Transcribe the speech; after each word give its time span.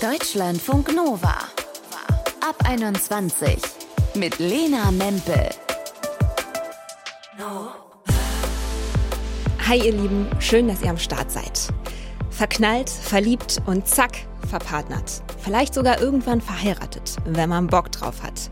Deutschlandfunk 0.00 0.94
Nova. 0.94 1.34
Ab 2.40 2.54
21 2.64 3.58
mit 4.14 4.38
Lena 4.38 4.92
Mempel. 4.92 5.48
Hi 9.66 9.76
ihr 9.76 9.92
Lieben, 9.92 10.28
schön, 10.38 10.68
dass 10.68 10.82
ihr 10.82 10.90
am 10.90 10.98
Start 10.98 11.32
seid. 11.32 11.74
Verknallt, 12.30 12.88
verliebt 12.88 13.60
und 13.66 13.88
zack, 13.88 14.12
verpartnert. 14.48 15.20
Vielleicht 15.38 15.74
sogar 15.74 16.00
irgendwann 16.00 16.40
verheiratet, 16.40 17.16
wenn 17.24 17.48
man 17.48 17.66
Bock 17.66 17.90
drauf 17.90 18.22
hat. 18.22 18.50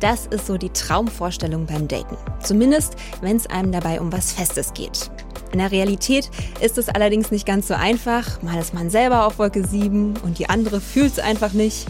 Das 0.00 0.26
ist 0.26 0.46
so 0.46 0.56
die 0.56 0.70
Traumvorstellung 0.70 1.66
beim 1.66 1.88
Daten. 1.88 2.16
Zumindest, 2.42 2.96
wenn 3.20 3.36
es 3.36 3.46
einem 3.46 3.70
dabei 3.70 4.00
um 4.00 4.12
was 4.12 4.32
Festes 4.32 4.72
geht. 4.72 5.10
In 5.56 5.60
der 5.60 5.72
Realität 5.72 6.30
ist 6.60 6.76
es 6.76 6.90
allerdings 6.90 7.30
nicht 7.30 7.46
ganz 7.46 7.68
so 7.68 7.72
einfach. 7.72 8.42
Mal 8.42 8.60
ist 8.60 8.74
man 8.74 8.90
selber 8.90 9.24
auf 9.24 9.38
Wolke 9.38 9.66
7 9.66 10.12
und 10.22 10.38
die 10.38 10.50
andere 10.50 10.82
fühlt 10.82 11.12
es 11.12 11.18
einfach 11.18 11.54
nicht. 11.54 11.86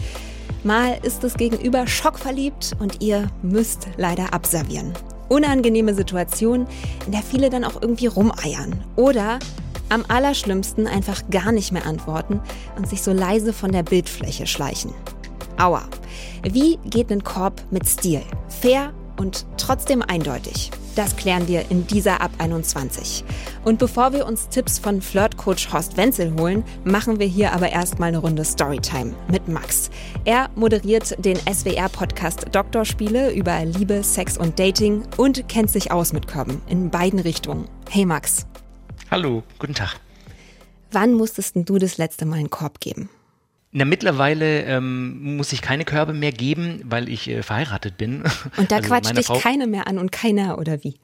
Mal 0.63 0.97
ist 1.03 1.25
es 1.25 1.33
gegenüber 1.33 1.85
schockverliebt 1.85 2.77
und 2.79 3.01
ihr 3.03 3.29
müsst 3.41 3.89
leider 3.97 4.33
abservieren. 4.33 4.93
Unangenehme 5.27 5.93
Situation, 5.93 6.65
in 7.07 7.11
der 7.11 7.21
viele 7.21 7.49
dann 7.49 7.65
auch 7.65 7.81
irgendwie 7.81 8.07
rumeiern. 8.07 8.85
Oder 8.95 9.37
am 9.89 10.05
allerschlimmsten 10.07 10.87
einfach 10.87 11.29
gar 11.29 11.51
nicht 11.51 11.73
mehr 11.73 11.85
antworten 11.85 12.39
und 12.77 12.87
sich 12.87 13.01
so 13.01 13.11
leise 13.11 13.51
von 13.51 13.73
der 13.73 13.83
Bildfläche 13.83 14.47
schleichen. 14.47 14.93
Aua. 15.57 15.83
Wie 16.49 16.79
geht 16.85 17.11
ein 17.11 17.25
Korb 17.25 17.61
mit 17.69 17.85
Stil? 17.85 18.21
Fair 18.47 18.93
und 19.17 19.45
trotzdem 19.57 20.01
eindeutig. 20.01 20.71
Das 20.97 21.15
klären 21.15 21.47
wir 21.47 21.69
in 21.69 21.85
dieser 21.85 22.21
Ab 22.21 22.31
21. 22.39 23.23
Und 23.63 23.77
bevor 23.77 24.13
wir 24.13 24.25
uns 24.25 24.49
Tipps 24.49 24.79
von 24.79 24.99
Flirtcoach 24.99 25.71
Horst 25.71 25.95
Wenzel 25.95 26.33
holen, 26.39 26.63
machen 26.85 27.19
wir 27.19 27.27
hier 27.27 27.53
aber 27.53 27.69
erstmal 27.69 28.07
eine 28.07 28.17
Runde 28.17 28.43
Storytime 28.43 29.13
mit 29.27 29.47
Max. 29.47 29.91
Er 30.25 30.49
moderiert 30.55 31.23
den 31.23 31.37
SWR-Podcast 31.37 32.47
Doktorspiele 32.51 33.31
über 33.31 33.63
Liebe, 33.63 34.01
Sex 34.01 34.39
und 34.39 34.57
Dating 34.57 35.03
und 35.17 35.47
kennt 35.47 35.69
sich 35.69 35.91
aus 35.91 36.13
mit 36.13 36.27
Körben 36.27 36.63
in 36.67 36.89
beiden 36.89 37.19
Richtungen. 37.19 37.69
Hey 37.91 38.03
Max. 38.03 38.47
Hallo, 39.11 39.43
guten 39.59 39.75
Tag. 39.75 39.99
Wann 40.91 41.13
musstest 41.13 41.53
du 41.57 41.77
das 41.77 41.99
letzte 41.99 42.25
Mal 42.25 42.39
einen 42.39 42.49
Korb 42.49 42.79
geben? 42.79 43.07
Na, 43.71 43.85
mittlerweile 43.85 44.63
ähm, 44.63 45.35
muss 45.37 45.51
ich 45.51 45.61
keine 45.61 45.83
Körbe 45.83 46.13
mehr 46.13 46.31
geben, 46.31 46.81
weil 46.85 47.09
ich 47.09 47.29
äh, 47.29 47.43
verheiratet 47.43 47.97
bin. 47.97 48.23
Und 48.55 48.71
da 48.71 48.75
also 48.77 48.89
quatscht 48.89 49.17
dich 49.17 49.27
Frau, 49.27 49.39
keine 49.39 49.67
mehr 49.67 49.87
an 49.87 49.97
und 49.97 50.11
keiner 50.11 50.57
oder 50.57 50.83
wie? 50.83 50.99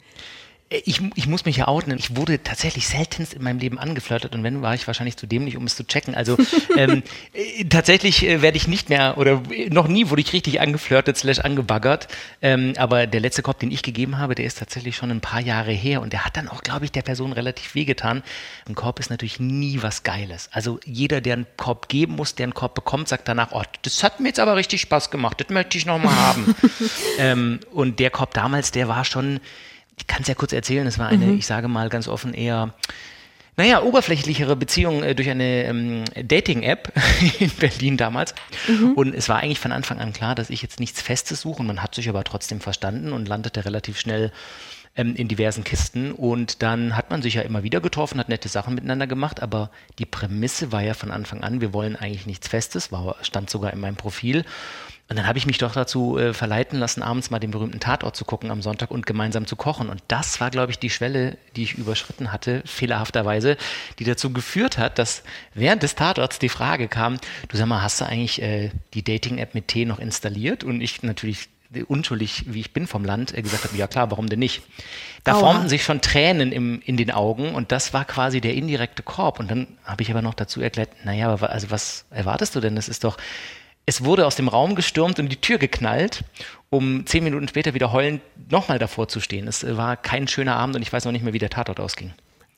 Äh, 0.74 0.82
ich, 0.86 1.02
ich 1.16 1.28
muss 1.28 1.46
mich 1.46 1.58
ja 1.58 1.68
outen. 1.68 1.98
Ich 1.98 2.16
wurde 2.16 2.42
tatsächlich 2.44 2.88
seltenst 2.88 3.34
in 3.34 3.44
meinem 3.44 3.60
Leben 3.60 3.80
angeflirtet 3.80 4.34
und 4.36 4.44
wenn, 4.44 4.62
war 4.62 4.74
ich 4.74 4.88
wahrscheinlich 4.88 5.18
zu 5.18 5.28
dämlich, 5.28 5.58
um 5.58 5.66
es 5.66 5.76
zu 5.76 5.86
checken. 5.86 6.16
Also 6.16 6.38
ähm, 6.78 7.04
äh, 7.34 7.66
tatsächlich 7.66 8.26
äh, 8.28 8.42
werde 8.42 8.58
ich 8.58 8.68
nicht 8.68 8.90
mehr 8.90 9.18
oder 9.18 9.42
noch 9.70 9.88
nie 9.88 10.10
wurde 10.10 10.22
ich 10.22 10.34
richtig 10.34 10.60
angeflirtet 10.60 11.18
slash 11.18 11.40
angebaggert. 11.40 12.08
Ähm, 12.42 12.74
aber 12.78 13.08
der 13.08 13.22
letzte 13.22 13.42
Korb, 13.42 13.60
den 13.60 13.72
ich 13.72 13.84
gegeben 13.84 14.18
habe, 14.18 14.36
der 14.36 14.46
ist 14.46 14.58
tatsächlich 14.58 14.96
schon 14.96 15.12
ein 15.12 15.22
paar 15.22 15.42
Jahre 15.42 15.72
her 15.72 16.02
und 16.02 16.14
der 16.14 16.26
hat 16.26 16.38
dann 16.38 16.50
auch, 16.50 16.62
glaube 16.62 16.86
ich, 16.86 16.92
der 16.92 17.02
Person 17.02 17.34
relativ 17.34 17.76
wehgetan. 17.76 18.24
Ein 18.68 18.76
Korb 18.76 19.00
ist 19.00 19.10
natürlich 19.10 19.40
nie 19.40 19.82
was 19.82 20.04
Geiles. 20.04 20.50
Also 20.52 20.80
jeder, 20.86 21.22
der 21.22 21.34
einen 21.34 21.48
Korb 21.58 21.90
geben 21.90 22.16
muss, 22.16 22.36
der 22.36 22.46
einen 22.46 22.54
Korb 22.54 22.76
bekommt, 22.76 23.08
sagt 23.08 23.28
danach, 23.28 23.52
oh, 23.52 23.64
das 23.82 24.04
hat 24.04 24.20
mir 24.20 24.30
jetzt 24.30 24.40
aber 24.40 24.56
richtig 24.56 24.82
Spaß 24.82 25.12
gemacht, 25.12 25.40
das 25.40 25.50
möchte 25.50 25.78
ich 25.78 25.86
nochmal 25.86 26.16
haben. 26.16 26.56
ähm, 27.20 27.60
und 27.72 28.00
der 28.00 28.10
Korb 28.10 28.34
damals, 28.34 28.72
der 28.72 28.88
war 28.88 29.06
schon 29.06 29.40
ich 29.98 30.08
kann 30.08 30.22
es 30.22 30.28
ja 30.28 30.36
kurz 30.36 30.54
erzählen, 30.54 30.88
es 30.88 31.00
war 31.00 31.08
eine, 31.10 31.26
mhm. 31.28 31.38
ich 31.38 31.46
sage 31.46 31.68
mal 31.68 31.90
ganz 31.90 32.08
offen, 32.08 32.34
eher 32.34 32.74
naja, 33.56 33.84
oberflächlichere 33.84 34.56
Beziehung 34.56 35.04
äh, 35.04 35.14
durch 35.14 35.30
eine 35.30 35.66
ähm, 35.66 36.06
Dating-App 36.16 36.92
in 37.40 37.52
Berlin 37.52 37.98
damals. 37.98 38.34
Mhm. 38.68 38.94
Und 38.94 39.14
es 39.14 39.30
war 39.30 39.40
eigentlich 39.40 39.60
von 39.60 39.72
Anfang 39.72 40.00
an 40.00 40.14
klar, 40.14 40.34
dass 40.36 40.50
ich 40.50 40.62
jetzt 40.62 40.80
nichts 40.80 41.02
Festes 41.02 41.42
suche. 41.42 41.60
Und 41.60 41.68
man 41.68 41.84
hat 41.84 41.94
sich 41.94 42.10
aber 42.10 42.24
trotzdem 42.24 42.62
verstanden 42.62 43.14
und 43.14 43.28
landete 43.28 43.64
relativ 43.64 44.00
schnell 44.00 44.32
ähm, 44.96 45.16
in 45.16 45.28
diversen 45.28 45.64
Kisten. 45.64 46.14
Und 46.14 46.64
dann 46.64 46.98
hat 46.98 47.12
man 47.12 47.22
sich 47.22 47.36
ja 47.36 47.44
immer 47.44 47.62
wieder 47.62 47.80
getroffen, 47.80 48.20
hat 48.20 48.30
nette 48.30 48.50
Sachen 48.50 48.74
miteinander 48.74 49.06
gemacht. 49.06 49.42
Aber 49.42 49.70
die 50.00 50.08
Prämisse 50.08 50.72
war 50.72 50.82
ja 50.82 50.96
von 50.96 51.12
Anfang 51.12 51.44
an, 51.44 51.62
wir 51.62 51.74
wollen 51.74 51.96
eigentlich 51.96 52.26
nichts 52.26 52.48
Festes, 52.48 52.92
war, 52.92 53.18
stand 53.22 53.52
sogar 53.52 53.72
in 53.72 53.80
meinem 53.80 53.98
Profil. 53.98 54.46
Und 55.10 55.18
dann 55.18 55.28
habe 55.28 55.38
ich 55.38 55.46
mich 55.46 55.58
doch 55.58 55.74
dazu 55.74 56.18
äh, 56.18 56.34
verleiten 56.34 56.80
lassen, 56.80 57.04
abends 57.04 57.30
mal 57.30 57.40
den 57.40 57.52
berühmten 57.52 57.80
Tatort 57.80 58.16
zu 58.16 58.24
gucken 58.24 58.50
am 58.52 58.62
Sonntag 58.62 58.90
und 58.90 59.06
gemeinsam 59.06 59.46
zu 59.46 59.56
kochen. 59.56 59.90
Und 59.90 60.02
das 60.08 60.40
war, 60.40 60.50
glaube 60.50 60.72
ich, 60.72 60.80
die 60.80 60.90
Schwelle, 60.90 61.38
die 61.56 61.64
ich 61.64 61.74
überschritten 61.76 62.32
hatte, 62.32 62.64
fehlerhafterweise, 62.66 63.58
die 64.00 64.06
dazu 64.06 64.32
geführt 64.32 64.78
hat, 64.78 64.98
dass 64.98 65.24
während 65.54 65.84
des 65.84 65.96
Tatorts 65.96 66.40
die 66.40 66.50
Frage 66.50 66.88
kam, 66.88 67.20
du 67.50 67.58
sag 67.58 67.68
mal, 67.68 67.82
hast 67.82 68.00
du 68.00 68.06
eigentlich 68.06 68.42
äh, 68.42 68.72
die 68.94 69.04
Dating-App 69.04 69.54
mit 69.54 69.68
T 69.68 69.86
noch 69.86 70.00
installiert? 70.00 70.64
Und 70.64 70.80
ich 70.80 71.04
natürlich 71.04 71.50
unschuldig, 71.88 72.46
wie 72.48 72.60
ich 72.60 72.72
bin 72.72 72.88
vom 72.88 73.04
Land, 73.04 73.38
äh, 73.38 73.42
gesagt 73.42 73.66
habe, 73.66 73.76
ja 73.76 73.88
klar, 73.88 74.10
warum 74.12 74.30
denn 74.30 74.40
nicht? 74.40 74.62
Da 75.24 75.34
Aua. 75.34 75.40
formten 75.40 75.70
sich 75.70 75.84
schon 75.84 76.02
Tränen 76.02 76.52
im, 76.52 76.82
in 76.86 76.98
den 76.98 77.12
Augen 77.12 77.56
und 77.56 77.72
das 77.72 77.94
war 77.94 78.06
quasi 78.06 78.42
der 78.42 78.54
indirekte 78.54 79.04
Korb. 79.04 79.40
Und 79.40 79.52
dann 79.52 79.68
habe 79.84 80.04
ich 80.04 80.12
aber 80.12 80.22
noch 80.22 80.34
dazu 80.34 80.62
erklärt, 80.62 80.90
naja, 81.04 81.30
aber 81.30 81.50
also 81.50 81.72
was 81.72 82.06
erwartest 82.10 82.56
du 82.56 82.60
denn? 82.60 82.76
Das 82.76 82.88
ist 82.88 83.04
doch 83.04 83.18
es 83.86 84.04
wurde 84.04 84.26
aus 84.26 84.36
dem 84.36 84.48
Raum 84.48 84.76
gestürmt 84.76 85.20
und 85.20 85.30
die 85.30 85.42
Tür 85.42 85.58
geknallt, 85.58 86.24
um 86.70 87.06
zehn 87.06 87.24
Minuten 87.24 87.48
später 87.48 87.74
wieder 87.74 87.92
heulend 87.92 88.22
nochmal 88.50 88.80
davor 88.80 89.08
zu 89.08 89.20
stehen. 89.20 89.48
Es 89.48 89.66
war 89.78 89.98
kein 89.98 90.28
schöner 90.28 90.56
Abend 90.56 90.76
und 90.76 90.82
ich 90.82 90.92
weiß 90.92 91.06
noch 91.06 91.12
nicht 91.12 91.24
mehr, 91.24 91.34
wie 91.34 91.40
der 91.40 91.50
Tatort 91.50 91.80
ausging. 91.80 92.14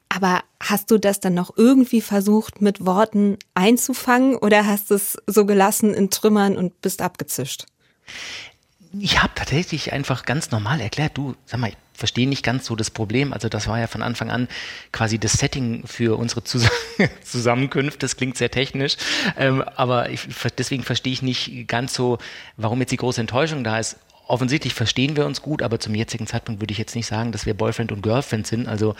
Aber 0.10 0.44
hast 0.62 0.92
du 0.92 0.98
das 0.98 1.20
dann 1.20 1.34
noch 1.34 1.58
irgendwie 1.58 2.00
versucht, 2.00 2.62
mit 2.62 2.86
Worten 2.86 3.38
einzufangen 3.54 4.36
oder 4.36 4.66
hast 4.66 4.92
es 4.92 5.18
so 5.28 5.46
gelassen 5.46 5.94
in 5.94 6.10
Trümmern 6.10 6.56
und 6.56 6.80
bist 6.82 7.02
abgezischt? 7.02 7.66
Ich 9.00 9.22
habe 9.22 9.34
tatsächlich 9.36 9.94
einfach 9.94 10.26
ganz 10.26 10.52
normal 10.52 10.80
erklärt, 10.80 11.18
du, 11.18 11.36
sag 11.46 11.60
mal, 11.60 11.70
ich 11.70 11.78
verstehe 11.94 12.28
nicht 12.28 12.44
ganz 12.44 12.66
so 12.66 12.76
das 12.76 12.92
Problem. 12.92 13.34
Also 13.34 13.50
das 13.50 13.68
war 13.68 13.80
ja 13.80 13.88
von 13.88 14.02
Anfang 14.02 14.30
an 14.30 14.48
quasi 14.92 15.18
das 15.18 15.34
Setting 15.34 15.86
für 15.88 16.18
unsere 16.18 16.44
Zus 16.44 16.68
Zusammenkünfte. 17.24 18.00
Das 18.00 18.18
klingt 18.18 18.38
sehr 18.38 18.52
technisch, 18.52 18.98
ähm, 19.38 19.62
aber 19.62 20.10
ich, 20.10 20.28
deswegen 20.58 20.84
verstehe 20.84 21.14
ich 21.14 21.22
nicht 21.22 21.68
ganz 21.68 21.94
so, 21.94 22.18
warum 22.58 22.80
jetzt 22.80 22.92
die 22.92 22.98
große 22.98 23.22
Enttäuschung 23.22 23.64
da 23.64 23.80
ist. 23.80 23.98
Offensichtlich 24.28 24.74
verstehen 24.74 25.16
wir 25.16 25.26
uns 25.26 25.42
gut, 25.42 25.62
aber 25.62 25.80
zum 25.80 25.94
jetzigen 25.94 26.26
Zeitpunkt 26.26 26.60
würde 26.60 26.72
ich 26.72 26.80
jetzt 26.80 26.96
nicht 26.96 27.06
sagen, 27.06 27.32
dass 27.32 27.46
wir 27.46 27.54
Boyfriend 27.54 27.92
und 27.92 28.02
Girlfriend 28.02 28.48
sind. 28.48 28.68
Also 28.68 28.96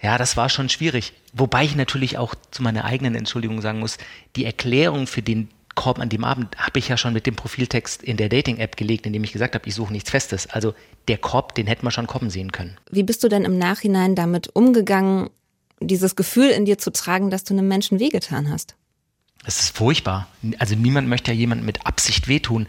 ja, 0.00 0.16
das 0.16 0.36
war 0.36 0.48
schon 0.48 0.68
schwierig. 0.68 1.12
Wobei 1.32 1.64
ich 1.64 1.74
natürlich 1.74 2.18
auch 2.18 2.34
zu 2.52 2.62
meiner 2.62 2.84
eigenen 2.84 3.16
Entschuldigung 3.16 3.60
sagen 3.60 3.80
muss, 3.80 3.98
die 4.36 4.44
Erklärung 4.44 5.08
für 5.08 5.22
den 5.22 5.48
Korb 5.80 5.98
an 5.98 6.10
dem 6.10 6.24
Abend 6.24 6.58
habe 6.58 6.78
ich 6.78 6.88
ja 6.88 6.98
schon 6.98 7.14
mit 7.14 7.24
dem 7.24 7.36
Profiltext 7.36 8.02
in 8.02 8.18
der 8.18 8.28
Dating-App 8.28 8.76
gelegt, 8.76 9.06
in 9.06 9.14
dem 9.14 9.24
ich 9.24 9.32
gesagt 9.32 9.54
habe, 9.54 9.66
ich 9.66 9.74
suche 9.74 9.94
nichts 9.94 10.10
Festes. 10.10 10.46
Also 10.46 10.74
der 11.08 11.16
Korb, 11.16 11.54
den 11.54 11.66
hätte 11.66 11.84
man 11.86 11.90
schon 11.90 12.06
kommen 12.06 12.28
sehen 12.28 12.52
können. 12.52 12.76
Wie 12.90 13.02
bist 13.02 13.24
du 13.24 13.28
denn 13.28 13.46
im 13.46 13.56
Nachhinein 13.56 14.14
damit 14.14 14.48
umgegangen, 14.54 15.30
dieses 15.80 16.16
Gefühl 16.16 16.50
in 16.50 16.66
dir 16.66 16.76
zu 16.76 16.92
tragen, 16.92 17.30
dass 17.30 17.44
du 17.44 17.54
einem 17.54 17.66
Menschen 17.66 17.98
wehgetan 17.98 18.50
hast? 18.50 18.76
Es 19.46 19.58
ist 19.58 19.74
furchtbar. 19.74 20.28
Also 20.58 20.74
niemand 20.74 21.08
möchte 21.08 21.32
ja 21.32 21.38
jemandem 21.38 21.64
mit 21.64 21.86
Absicht 21.86 22.28
wehtun 22.28 22.66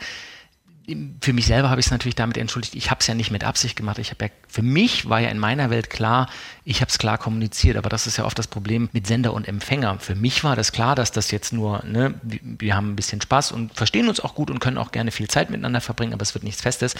für 1.21 1.33
mich 1.33 1.45
selber 1.45 1.69
habe 1.69 1.79
ich 1.79 1.87
es 1.87 1.91
natürlich 1.91 2.15
damit 2.15 2.37
entschuldigt, 2.37 2.75
ich 2.75 2.91
habe 2.91 2.99
es 2.99 3.07
ja 3.07 3.13
nicht 3.13 3.31
mit 3.31 3.43
Absicht 3.43 3.75
gemacht. 3.75 3.99
Ich 3.99 4.11
habe 4.11 4.25
ja, 4.25 4.31
für 4.47 4.61
mich 4.61 5.09
war 5.09 5.19
ja 5.19 5.29
in 5.29 5.39
meiner 5.39 5.69
Welt 5.69 5.89
klar, 5.89 6.27
ich 6.63 6.81
habe 6.81 6.89
es 6.89 6.97
klar 6.97 7.17
kommuniziert, 7.17 7.77
aber 7.77 7.89
das 7.89 8.07
ist 8.07 8.17
ja 8.17 8.25
oft 8.25 8.37
das 8.37 8.47
Problem 8.47 8.89
mit 8.93 9.07
Sender 9.07 9.33
und 9.33 9.47
Empfänger. 9.47 9.99
Für 9.99 10.15
mich 10.15 10.43
war 10.43 10.55
das 10.55 10.71
klar, 10.71 10.95
dass 10.95 11.11
das 11.11 11.31
jetzt 11.31 11.53
nur, 11.53 11.83
ne, 11.85 12.15
wir 12.23 12.75
haben 12.75 12.91
ein 12.91 12.95
bisschen 12.95 13.21
Spaß 13.21 13.51
und 13.51 13.73
verstehen 13.75 14.07
uns 14.09 14.19
auch 14.19 14.35
gut 14.35 14.51
und 14.51 14.59
können 14.59 14.77
auch 14.77 14.91
gerne 14.91 15.11
viel 15.11 15.27
Zeit 15.27 15.49
miteinander 15.49 15.81
verbringen, 15.81 16.13
aber 16.13 16.23
es 16.23 16.33
wird 16.33 16.43
nichts 16.43 16.61
Festes. 16.61 16.95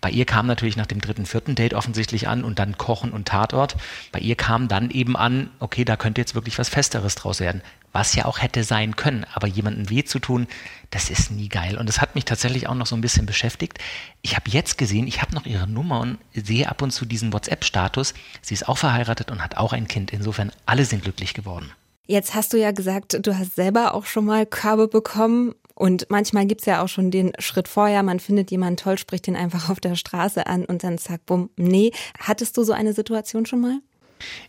Bei 0.00 0.10
ihr 0.10 0.24
kam 0.24 0.46
natürlich 0.46 0.76
nach 0.76 0.86
dem 0.86 1.00
dritten, 1.00 1.26
vierten 1.26 1.54
Date 1.54 1.74
offensichtlich 1.74 2.28
an 2.28 2.44
und 2.44 2.58
dann 2.58 2.78
Kochen 2.78 3.12
und 3.12 3.28
Tatort. 3.28 3.76
Bei 4.12 4.18
ihr 4.18 4.36
kam 4.36 4.68
dann 4.68 4.90
eben 4.90 5.16
an, 5.16 5.50
okay, 5.60 5.84
da 5.84 5.96
könnte 5.96 6.20
jetzt 6.20 6.34
wirklich 6.34 6.58
was 6.58 6.68
Festeres 6.68 7.14
draus 7.14 7.40
werden 7.40 7.62
was 7.96 8.14
ja 8.14 8.26
auch 8.26 8.42
hätte 8.42 8.62
sein 8.62 8.94
können. 8.94 9.24
Aber 9.32 9.46
jemandem 9.46 9.88
weh 9.88 10.04
zu 10.04 10.18
tun, 10.18 10.48
das 10.90 11.08
ist 11.08 11.30
nie 11.30 11.48
geil. 11.48 11.78
Und 11.78 11.88
das 11.88 12.02
hat 12.02 12.14
mich 12.14 12.26
tatsächlich 12.26 12.68
auch 12.68 12.74
noch 12.74 12.84
so 12.84 12.94
ein 12.94 13.00
bisschen 13.00 13.24
beschäftigt. 13.24 13.78
Ich 14.20 14.36
habe 14.36 14.50
jetzt 14.50 14.76
gesehen, 14.76 15.06
ich 15.06 15.22
habe 15.22 15.34
noch 15.34 15.46
ihre 15.46 15.66
Nummer 15.66 16.00
und 16.00 16.18
sehe 16.34 16.68
ab 16.68 16.82
und 16.82 16.90
zu 16.90 17.06
diesen 17.06 17.32
WhatsApp-Status. 17.32 18.12
Sie 18.42 18.52
ist 18.52 18.68
auch 18.68 18.76
verheiratet 18.76 19.30
und 19.30 19.42
hat 19.42 19.56
auch 19.56 19.72
ein 19.72 19.88
Kind. 19.88 20.12
Insofern, 20.12 20.52
alle 20.66 20.84
sind 20.84 21.04
glücklich 21.04 21.32
geworden. 21.32 21.72
Jetzt 22.06 22.34
hast 22.34 22.52
du 22.52 22.58
ja 22.58 22.70
gesagt, 22.70 23.16
du 23.26 23.38
hast 23.38 23.56
selber 23.56 23.94
auch 23.94 24.04
schon 24.04 24.26
mal 24.26 24.44
Körbe 24.44 24.88
bekommen. 24.88 25.54
Und 25.74 26.06
manchmal 26.10 26.44
gibt 26.44 26.60
es 26.60 26.66
ja 26.66 26.82
auch 26.82 26.88
schon 26.88 27.10
den 27.10 27.32
Schritt 27.38 27.66
vorher, 27.66 28.02
man 28.02 28.20
findet 28.20 28.50
jemanden 28.50 28.76
toll, 28.76 28.98
spricht 28.98 29.26
den 29.26 29.36
einfach 29.36 29.70
auf 29.70 29.80
der 29.80 29.94
Straße 29.94 30.46
an 30.46 30.66
und 30.66 30.84
dann 30.84 30.98
zack, 30.98 31.24
bumm, 31.24 31.48
nee. 31.56 31.92
Hattest 32.18 32.58
du 32.58 32.62
so 32.62 32.74
eine 32.74 32.92
Situation 32.92 33.46
schon 33.46 33.62
mal? 33.62 33.78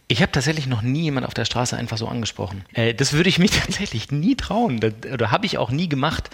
Ich 0.08 0.22
habe 0.22 0.31
tatsächlich 0.31 0.68
noch 0.68 0.81
nie 0.81 1.04
jemand 1.04 1.25
auf 1.28 1.34
der 1.34 1.46
Straße 1.46 1.75
einfach 1.75 1.98
so 1.98 2.08
angesprochen. 2.08 2.64
Äh, 2.74 2.94
das 2.94 3.14
würde 3.14 3.30
ich 3.30 3.40
mich 3.40 3.52
tatsächlich 3.52 4.12
nie 4.12 4.36
trauen. 4.36 4.80
Das, 4.80 4.94
oder 5.12 5.31
habe 5.31 5.46
ich 5.46 5.58
auch 5.58 5.72
nie 5.72 5.90
gemacht. 5.90 6.30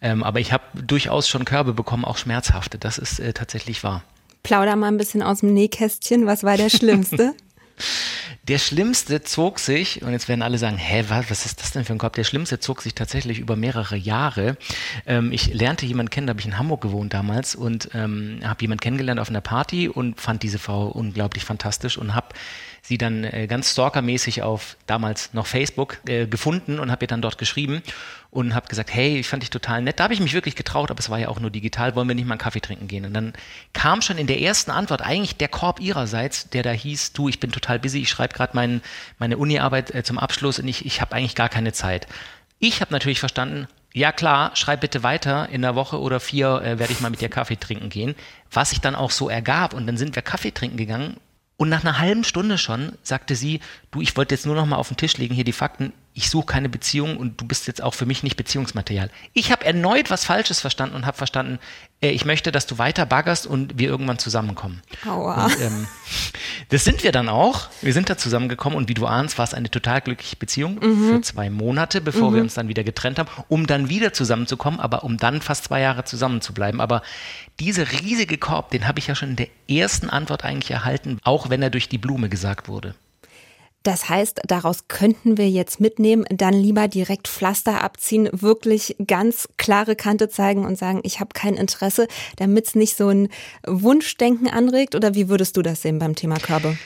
Ähm, 0.00 0.22
aber 0.22 0.40
ich 0.40 0.52
habe 0.52 0.64
durchaus 0.74 1.28
schon 1.28 1.44
Körbe 1.44 1.72
bekommen, 1.72 2.04
auch 2.04 2.18
schmerzhafte. 2.18 2.78
Das 2.78 2.98
ist 2.98 3.18
äh, 3.18 3.32
tatsächlich 3.32 3.82
wahr. 3.82 4.02
Plauder 4.42 4.76
mal 4.76 4.88
ein 4.88 4.98
bisschen 4.98 5.22
aus 5.22 5.40
dem 5.40 5.54
Nähkästchen. 5.54 6.26
Was 6.26 6.44
war 6.44 6.56
der 6.56 6.70
Schlimmste? 6.70 7.34
Der 8.48 8.58
Schlimmste 8.58 9.22
zog 9.22 9.58
sich, 9.58 10.02
und 10.02 10.12
jetzt 10.12 10.28
werden 10.28 10.42
alle 10.42 10.58
sagen, 10.58 10.76
hä, 10.76 11.04
was, 11.08 11.30
was 11.30 11.46
ist 11.46 11.60
das 11.60 11.72
denn 11.72 11.84
für 11.84 11.92
ein 11.92 11.98
Korb? 11.98 12.14
Der 12.14 12.24
Schlimmste 12.24 12.60
zog 12.60 12.80
sich 12.80 12.94
tatsächlich 12.94 13.40
über 13.40 13.56
mehrere 13.56 13.96
Jahre. 13.96 14.56
Ähm, 15.04 15.32
ich 15.32 15.52
lernte 15.52 15.84
jemanden 15.84 16.10
kennen, 16.10 16.26
da 16.26 16.32
habe 16.32 16.40
ich 16.40 16.46
in 16.46 16.58
Hamburg 16.58 16.80
gewohnt 16.80 17.12
damals 17.12 17.54
und 17.54 17.90
ähm, 17.94 18.40
habe 18.44 18.62
jemanden 18.62 18.80
kennengelernt 18.80 19.20
auf 19.20 19.28
einer 19.28 19.40
Party 19.40 19.88
und 19.88 20.20
fand 20.20 20.42
diese 20.42 20.58
Frau 20.58 20.86
unglaublich 20.86 21.44
fantastisch 21.44 21.98
und 21.98 22.14
habe 22.14 22.28
sie 22.86 22.98
dann 22.98 23.24
äh, 23.24 23.46
ganz 23.48 23.72
stalkermäßig 23.72 24.42
auf 24.42 24.76
damals 24.86 25.34
noch 25.34 25.46
Facebook 25.46 25.98
äh, 26.06 26.26
gefunden 26.26 26.78
und 26.78 26.92
habe 26.92 27.04
ihr 27.04 27.08
dann 27.08 27.20
dort 27.20 27.36
geschrieben 27.36 27.82
und 28.30 28.54
habe 28.54 28.68
gesagt, 28.68 28.94
hey, 28.94 29.18
ich 29.18 29.26
fand 29.26 29.42
dich 29.42 29.50
total 29.50 29.82
nett. 29.82 29.98
Da 29.98 30.04
habe 30.04 30.14
ich 30.14 30.20
mich 30.20 30.34
wirklich 30.34 30.54
getraut, 30.54 30.90
aber 30.90 31.00
es 31.00 31.10
war 31.10 31.18
ja 31.18 31.28
auch 31.28 31.40
nur 31.40 31.50
digital, 31.50 31.96
wollen 31.96 32.06
wir 32.06 32.14
nicht 32.14 32.26
mal 32.26 32.34
einen 32.34 32.40
Kaffee 32.40 32.60
trinken 32.60 32.86
gehen? 32.86 33.04
Und 33.04 33.12
dann 33.12 33.32
kam 33.72 34.02
schon 34.02 34.18
in 34.18 34.28
der 34.28 34.40
ersten 34.40 34.70
Antwort 34.70 35.02
eigentlich 35.02 35.36
der 35.36 35.48
Korb 35.48 35.80
ihrerseits, 35.80 36.48
der 36.50 36.62
da 36.62 36.70
hieß, 36.70 37.12
du, 37.12 37.28
ich 37.28 37.40
bin 37.40 37.50
total 37.50 37.80
busy, 37.80 38.02
ich 38.02 38.10
schreibe 38.10 38.34
gerade 38.34 38.54
mein, 38.54 38.82
meine 39.18 39.36
Uni-Arbeit 39.36 39.92
äh, 39.92 40.04
zum 40.04 40.18
Abschluss 40.18 40.60
und 40.60 40.68
ich, 40.68 40.86
ich 40.86 41.00
habe 41.00 41.14
eigentlich 41.14 41.34
gar 41.34 41.48
keine 41.48 41.72
Zeit. 41.72 42.06
Ich 42.60 42.80
habe 42.80 42.92
natürlich 42.92 43.18
verstanden, 43.18 43.66
ja 43.94 44.12
klar, 44.12 44.54
schreib 44.54 44.82
bitte 44.82 45.02
weiter, 45.02 45.48
in 45.48 45.64
einer 45.64 45.74
Woche 45.74 46.00
oder 46.00 46.20
vier 46.20 46.62
äh, 46.62 46.78
werde 46.78 46.92
ich 46.92 47.00
mal 47.00 47.10
mit 47.10 47.20
dir 47.20 47.30
Kaffee 47.30 47.56
trinken 47.56 47.88
gehen, 47.88 48.14
was 48.52 48.70
sich 48.70 48.80
dann 48.80 48.94
auch 48.94 49.10
so 49.10 49.28
ergab 49.28 49.74
und 49.74 49.86
dann 49.86 49.96
sind 49.96 50.14
wir 50.14 50.22
Kaffee 50.22 50.52
trinken 50.52 50.76
gegangen 50.76 51.16
und 51.56 51.68
nach 51.68 51.82
einer 51.82 51.98
halben 51.98 52.24
Stunde 52.24 52.58
schon 52.58 52.92
sagte 53.02 53.34
sie, 53.34 53.60
du, 53.90 54.00
ich 54.00 54.16
wollte 54.16 54.34
jetzt 54.34 54.46
nur 54.46 54.54
noch 54.54 54.66
mal 54.66 54.76
auf 54.76 54.88
den 54.88 54.96
Tisch 54.96 55.16
legen, 55.16 55.34
hier 55.34 55.44
die 55.44 55.52
Fakten, 55.52 55.92
ich 56.16 56.30
suche 56.30 56.46
keine 56.46 56.70
Beziehung 56.70 57.18
und 57.18 57.42
du 57.42 57.46
bist 57.46 57.66
jetzt 57.66 57.82
auch 57.82 57.92
für 57.92 58.06
mich 58.06 58.22
nicht 58.22 58.36
Beziehungsmaterial. 58.36 59.10
Ich 59.34 59.52
habe 59.52 59.66
erneut 59.66 60.08
was 60.08 60.24
Falsches 60.24 60.60
verstanden 60.60 60.96
und 60.96 61.04
habe 61.04 61.18
verstanden, 61.18 61.58
äh, 62.00 62.08
ich 62.08 62.24
möchte, 62.24 62.50
dass 62.52 62.66
du 62.66 62.78
weiter 62.78 63.04
baggerst 63.04 63.46
und 63.46 63.78
wir 63.78 63.88
irgendwann 63.88 64.18
zusammenkommen. 64.18 64.80
Aua. 65.06 65.44
Und, 65.44 65.60
ähm, 65.60 65.86
das 66.70 66.84
sind 66.84 67.04
wir 67.04 67.12
dann 67.12 67.28
auch. 67.28 67.68
Wir 67.82 67.92
sind 67.92 68.08
da 68.08 68.16
zusammengekommen 68.16 68.78
und 68.78 68.88
wie 68.88 68.94
du 68.94 69.04
ahnst, 69.04 69.36
war 69.36 69.44
es 69.44 69.52
eine 69.52 69.70
total 69.70 70.00
glückliche 70.00 70.36
Beziehung 70.36 70.80
mhm. 70.82 71.08
für 71.10 71.20
zwei 71.20 71.50
Monate, 71.50 72.00
bevor 72.00 72.30
mhm. 72.30 72.34
wir 72.34 72.42
uns 72.42 72.54
dann 72.54 72.68
wieder 72.68 72.82
getrennt 72.82 73.18
haben, 73.18 73.28
um 73.48 73.66
dann 73.66 73.90
wieder 73.90 74.14
zusammenzukommen, 74.14 74.80
aber 74.80 75.04
um 75.04 75.18
dann 75.18 75.42
fast 75.42 75.64
zwei 75.64 75.82
Jahre 75.82 76.04
zusammen 76.04 76.40
zu 76.40 76.54
bleiben. 76.54 76.80
Aber 76.80 77.02
dieser 77.60 77.92
riesige 77.92 78.38
Korb, 78.38 78.70
den 78.70 78.88
habe 78.88 79.00
ich 79.00 79.06
ja 79.06 79.14
schon 79.14 79.30
in 79.30 79.36
der 79.36 79.48
ersten 79.68 80.08
Antwort 80.08 80.44
eigentlich 80.46 80.70
erhalten, 80.70 81.18
auch 81.24 81.50
wenn 81.50 81.60
er 81.60 81.68
durch 81.68 81.90
die 81.90 81.98
Blume 81.98 82.30
gesagt 82.30 82.68
wurde. 82.68 82.94
Das 83.86 84.08
heißt, 84.08 84.40
daraus 84.48 84.88
könnten 84.88 85.38
wir 85.38 85.48
jetzt 85.48 85.78
mitnehmen, 85.78 86.24
dann 86.28 86.54
lieber 86.54 86.88
direkt 86.88 87.28
Pflaster 87.28 87.84
abziehen, 87.84 88.28
wirklich 88.32 88.96
ganz 89.06 89.48
klare 89.58 89.94
Kante 89.94 90.28
zeigen 90.28 90.64
und 90.64 90.76
sagen, 90.76 91.02
ich 91.04 91.20
habe 91.20 91.28
kein 91.34 91.54
Interesse, 91.54 92.08
damit 92.34 92.66
es 92.66 92.74
nicht 92.74 92.96
so 92.96 93.10
ein 93.10 93.28
Wunschdenken 93.64 94.48
anregt? 94.48 94.96
Oder 94.96 95.14
wie 95.14 95.28
würdest 95.28 95.56
du 95.56 95.62
das 95.62 95.82
sehen 95.82 96.00
beim 96.00 96.16
Thema 96.16 96.40
Körbe? 96.40 96.76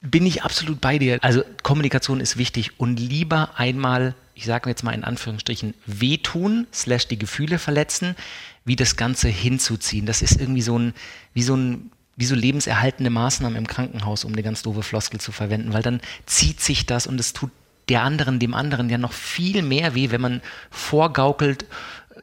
Bin 0.00 0.24
ich 0.24 0.42
absolut 0.42 0.80
bei 0.80 0.96
dir. 0.96 1.18
Also 1.20 1.42
Kommunikation 1.62 2.20
ist 2.20 2.38
wichtig 2.38 2.80
und 2.80 2.98
lieber 2.98 3.50
einmal, 3.56 4.14
ich 4.34 4.46
sage 4.46 4.70
jetzt 4.70 4.82
mal 4.82 4.94
in 4.94 5.04
Anführungsstrichen, 5.04 5.74
wehtun, 5.84 6.66
slash 6.72 7.06
die 7.06 7.18
Gefühle 7.18 7.58
verletzen, 7.58 8.16
wie 8.64 8.76
das 8.76 8.96
Ganze 8.96 9.28
hinzuziehen. 9.28 10.06
Das 10.06 10.22
ist 10.22 10.40
irgendwie 10.40 10.62
so 10.62 10.78
ein, 10.78 10.94
wie 11.34 11.42
so 11.42 11.54
ein 11.54 11.90
wie 12.16 12.24
so 12.26 12.34
lebenserhaltende 12.34 13.10
Maßnahmen 13.10 13.56
im 13.56 13.66
Krankenhaus, 13.66 14.24
um 14.24 14.32
eine 14.32 14.42
ganz 14.42 14.62
doofe 14.62 14.82
Floskel 14.82 15.20
zu 15.20 15.32
verwenden, 15.32 15.72
weil 15.72 15.82
dann 15.82 16.00
zieht 16.26 16.60
sich 16.60 16.86
das 16.86 17.06
und 17.06 17.18
es 17.18 17.32
tut 17.32 17.50
der 17.88 18.02
anderen, 18.02 18.38
dem 18.38 18.54
anderen 18.54 18.88
ja 18.88 18.98
noch 18.98 19.12
viel 19.12 19.62
mehr 19.62 19.94
weh, 19.94 20.10
wenn 20.10 20.20
man 20.20 20.42
vorgaukelt, 20.70 21.66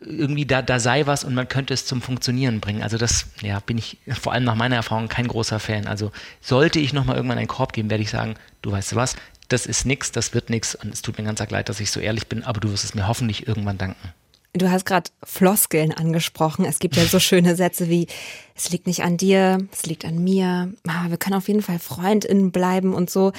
irgendwie 0.01 0.45
da, 0.45 0.61
da 0.61 0.79
sei 0.79 1.07
was 1.07 1.23
und 1.23 1.33
man 1.33 1.47
könnte 1.47 1.73
es 1.73 1.85
zum 1.85 2.01
Funktionieren 2.01 2.59
bringen. 2.59 2.83
Also 2.83 2.97
das, 2.97 3.27
ja, 3.41 3.59
bin 3.59 3.77
ich 3.77 3.97
vor 4.07 4.33
allem 4.33 4.43
nach 4.43 4.55
meiner 4.55 4.75
Erfahrung 4.75 5.07
kein 5.07 5.27
großer 5.27 5.59
Fan. 5.59 5.87
Also 5.87 6.11
sollte 6.41 6.79
ich 6.79 6.93
nochmal 6.93 7.15
irgendwann 7.15 7.37
einen 7.37 7.47
Korb 7.47 7.73
geben, 7.73 7.89
werde 7.89 8.03
ich 8.03 8.09
sagen, 8.09 8.35
du 8.61 8.71
weißt 8.71 8.95
was, 8.95 9.15
das 9.49 9.65
ist 9.65 9.85
nix, 9.85 10.11
das 10.11 10.33
wird 10.33 10.49
nix 10.49 10.75
und 10.75 10.93
es 10.93 11.01
tut 11.01 11.17
mir 11.17 11.23
ganz 11.23 11.41
arg 11.41 11.51
leid, 11.51 11.69
dass 11.69 11.79
ich 11.79 11.91
so 11.91 11.99
ehrlich 11.99 12.27
bin, 12.27 12.43
aber 12.43 12.59
du 12.59 12.71
wirst 12.71 12.83
es 12.83 12.95
mir 12.95 13.07
hoffentlich 13.07 13.47
irgendwann 13.47 13.77
danken. 13.77 14.13
Du 14.57 14.71
hast 14.71 14.85
gerade 14.85 15.09
Floskeln 15.23 15.91
angesprochen. 15.91 16.65
Es 16.65 16.79
gibt 16.79 16.95
ja 16.95 17.05
so 17.05 17.19
schöne 17.19 17.55
Sätze 17.55 17.89
wie, 17.89 18.07
es 18.55 18.69
liegt 18.69 18.87
nicht 18.87 19.03
an 19.03 19.17
dir, 19.17 19.67
es 19.71 19.85
liegt 19.85 20.05
an 20.05 20.23
mir. 20.23 20.73
Ah, 20.87 21.05
wir 21.09 21.17
können 21.17 21.35
auf 21.35 21.47
jeden 21.47 21.61
Fall 21.61 21.79
FreundInnen 21.79 22.51
bleiben 22.51 22.93
und 22.93 23.09
so. 23.09 23.33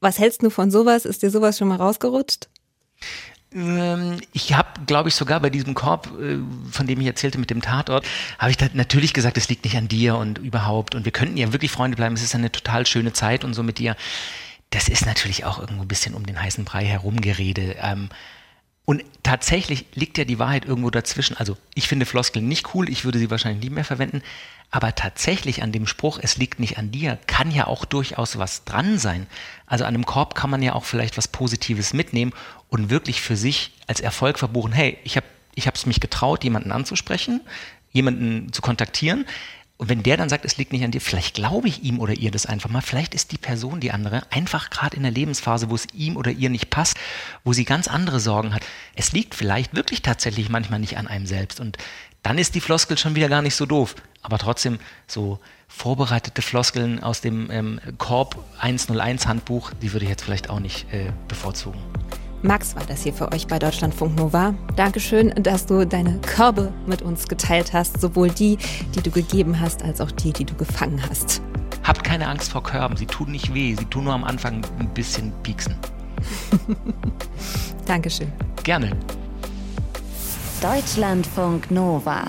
Was 0.00 0.18
hältst 0.18 0.42
du 0.42 0.50
von 0.50 0.70
sowas? 0.70 1.04
Ist 1.04 1.22
dir 1.22 1.30
sowas 1.30 1.58
schon 1.58 1.68
mal 1.68 1.76
rausgerutscht? 1.76 2.48
Ähm, 3.54 4.20
ich 4.32 4.54
habe, 4.54 4.68
glaube 4.86 5.08
ich, 5.08 5.14
sogar 5.14 5.40
bei 5.40 5.50
diesem 5.50 5.74
Korb, 5.74 6.08
äh, 6.20 6.38
von 6.70 6.86
dem 6.86 7.00
ich 7.00 7.06
erzählte 7.06 7.38
mit 7.38 7.50
dem 7.50 7.62
Tatort, 7.62 8.06
habe 8.38 8.50
ich 8.50 8.58
natürlich 8.74 9.12
gesagt, 9.12 9.36
es 9.36 9.48
liegt 9.48 9.64
nicht 9.64 9.76
an 9.76 9.88
dir 9.88 10.16
und 10.16 10.38
überhaupt. 10.38 10.94
Und 10.94 11.04
wir 11.04 11.12
könnten 11.12 11.36
ja 11.36 11.52
wirklich 11.52 11.70
Freunde 11.70 11.96
bleiben. 11.96 12.14
Es 12.14 12.22
ist 12.22 12.34
eine 12.34 12.52
total 12.52 12.86
schöne 12.86 13.12
Zeit 13.12 13.44
und 13.44 13.54
so 13.54 13.62
mit 13.62 13.78
dir. 13.78 13.96
Das 14.70 14.88
ist 14.88 15.04
natürlich 15.04 15.44
auch 15.44 15.58
irgendwo 15.58 15.82
ein 15.82 15.88
bisschen 15.88 16.14
um 16.14 16.24
den 16.24 16.40
heißen 16.40 16.64
Brei 16.64 16.84
herumgerede. 16.84 17.76
Ähm, 17.80 18.08
und 18.84 19.04
tatsächlich 19.22 19.86
liegt 19.94 20.18
ja 20.18 20.24
die 20.24 20.38
Wahrheit 20.38 20.64
irgendwo 20.64 20.90
dazwischen. 20.90 21.36
Also 21.36 21.56
ich 21.74 21.86
finde 21.86 22.04
Floskeln 22.04 22.48
nicht 22.48 22.74
cool, 22.74 22.88
ich 22.88 23.04
würde 23.04 23.18
sie 23.18 23.30
wahrscheinlich 23.30 23.62
nie 23.62 23.74
mehr 23.74 23.84
verwenden. 23.84 24.22
Aber 24.72 24.94
tatsächlich 24.94 25.62
an 25.62 25.70
dem 25.70 25.86
Spruch, 25.86 26.18
es 26.20 26.36
liegt 26.36 26.58
nicht 26.58 26.78
an 26.78 26.90
dir, 26.90 27.18
kann 27.26 27.50
ja 27.50 27.66
auch 27.66 27.84
durchaus 27.84 28.38
was 28.38 28.64
dran 28.64 28.98
sein. 28.98 29.26
Also 29.66 29.84
an 29.84 29.94
einem 29.94 30.06
Korb 30.06 30.34
kann 30.34 30.50
man 30.50 30.62
ja 30.62 30.72
auch 30.72 30.84
vielleicht 30.84 31.16
was 31.16 31.28
Positives 31.28 31.92
mitnehmen 31.92 32.32
und 32.70 32.90
wirklich 32.90 33.20
für 33.20 33.36
sich 33.36 33.72
als 33.86 34.00
Erfolg 34.00 34.38
verbuchen, 34.38 34.72
hey, 34.72 34.98
ich 35.04 35.16
habe 35.16 35.26
ich 35.54 35.66
es 35.66 35.86
mich 35.86 36.00
getraut, 36.00 36.42
jemanden 36.42 36.72
anzusprechen, 36.72 37.42
jemanden 37.92 38.52
zu 38.52 38.62
kontaktieren. 38.62 39.26
Und 39.82 39.88
wenn 39.88 40.04
der 40.04 40.16
dann 40.16 40.28
sagt, 40.28 40.44
es 40.44 40.58
liegt 40.58 40.72
nicht 40.72 40.84
an 40.84 40.92
dir, 40.92 41.00
vielleicht 41.00 41.34
glaube 41.34 41.66
ich 41.66 41.82
ihm 41.82 41.98
oder 41.98 42.12
ihr 42.12 42.30
das 42.30 42.46
einfach 42.46 42.70
mal. 42.70 42.82
Vielleicht 42.82 43.16
ist 43.16 43.32
die 43.32 43.36
Person, 43.36 43.80
die 43.80 43.90
andere, 43.90 44.22
einfach 44.30 44.70
gerade 44.70 44.96
in 44.96 45.02
der 45.02 45.10
Lebensphase, 45.10 45.70
wo 45.70 45.74
es 45.74 45.88
ihm 45.92 46.16
oder 46.16 46.30
ihr 46.30 46.50
nicht 46.50 46.70
passt, 46.70 46.96
wo 47.42 47.52
sie 47.52 47.64
ganz 47.64 47.88
andere 47.88 48.20
Sorgen 48.20 48.54
hat. 48.54 48.62
Es 48.94 49.10
liegt 49.10 49.34
vielleicht 49.34 49.74
wirklich 49.74 50.00
tatsächlich 50.00 50.48
manchmal 50.50 50.78
nicht 50.78 50.98
an 50.98 51.08
einem 51.08 51.26
selbst. 51.26 51.58
Und 51.58 51.78
dann 52.22 52.38
ist 52.38 52.54
die 52.54 52.60
Floskel 52.60 52.96
schon 52.96 53.16
wieder 53.16 53.28
gar 53.28 53.42
nicht 53.42 53.56
so 53.56 53.66
doof. 53.66 53.96
Aber 54.22 54.38
trotzdem 54.38 54.78
so 55.08 55.40
vorbereitete 55.66 56.42
Floskeln 56.42 57.02
aus 57.02 57.20
dem 57.20 57.50
ähm, 57.50 57.80
Korb 57.98 58.36
101 58.60 59.26
Handbuch, 59.26 59.72
die 59.82 59.92
würde 59.92 60.04
ich 60.04 60.10
jetzt 60.10 60.22
vielleicht 60.22 60.48
auch 60.48 60.60
nicht 60.60 60.92
äh, 60.92 61.10
bevorzugen. 61.26 61.80
Max 62.44 62.74
war 62.74 62.82
das 62.84 63.04
hier 63.04 63.12
für 63.12 63.30
euch 63.30 63.46
bei 63.46 63.60
Deutschlandfunk 63.60 64.16
Nova. 64.16 64.52
Dankeschön, 64.74 65.32
dass 65.36 65.64
du 65.66 65.86
deine 65.86 66.18
Körbe 66.18 66.72
mit 66.86 67.00
uns 67.00 67.28
geteilt 67.28 67.72
hast, 67.72 68.00
sowohl 68.00 68.30
die, 68.30 68.58
die 68.96 69.00
du 69.00 69.12
gegeben 69.12 69.60
hast, 69.60 69.84
als 69.84 70.00
auch 70.00 70.10
die, 70.10 70.32
die 70.32 70.44
du 70.44 70.54
gefangen 70.54 71.00
hast. 71.08 71.40
Habt 71.84 72.02
keine 72.02 72.26
Angst 72.26 72.50
vor 72.50 72.64
Körben, 72.64 72.96
sie 72.96 73.06
tun 73.06 73.30
nicht 73.30 73.54
weh, 73.54 73.76
sie 73.76 73.84
tun 73.84 74.04
nur 74.04 74.14
am 74.14 74.24
Anfang 74.24 74.66
ein 74.80 74.88
bisschen 74.92 75.32
pieksen. 75.44 75.76
Dankeschön. 77.86 78.32
Gerne. 78.64 78.90
Deutschlandfunk 80.60 81.70
Nova. 81.70 82.24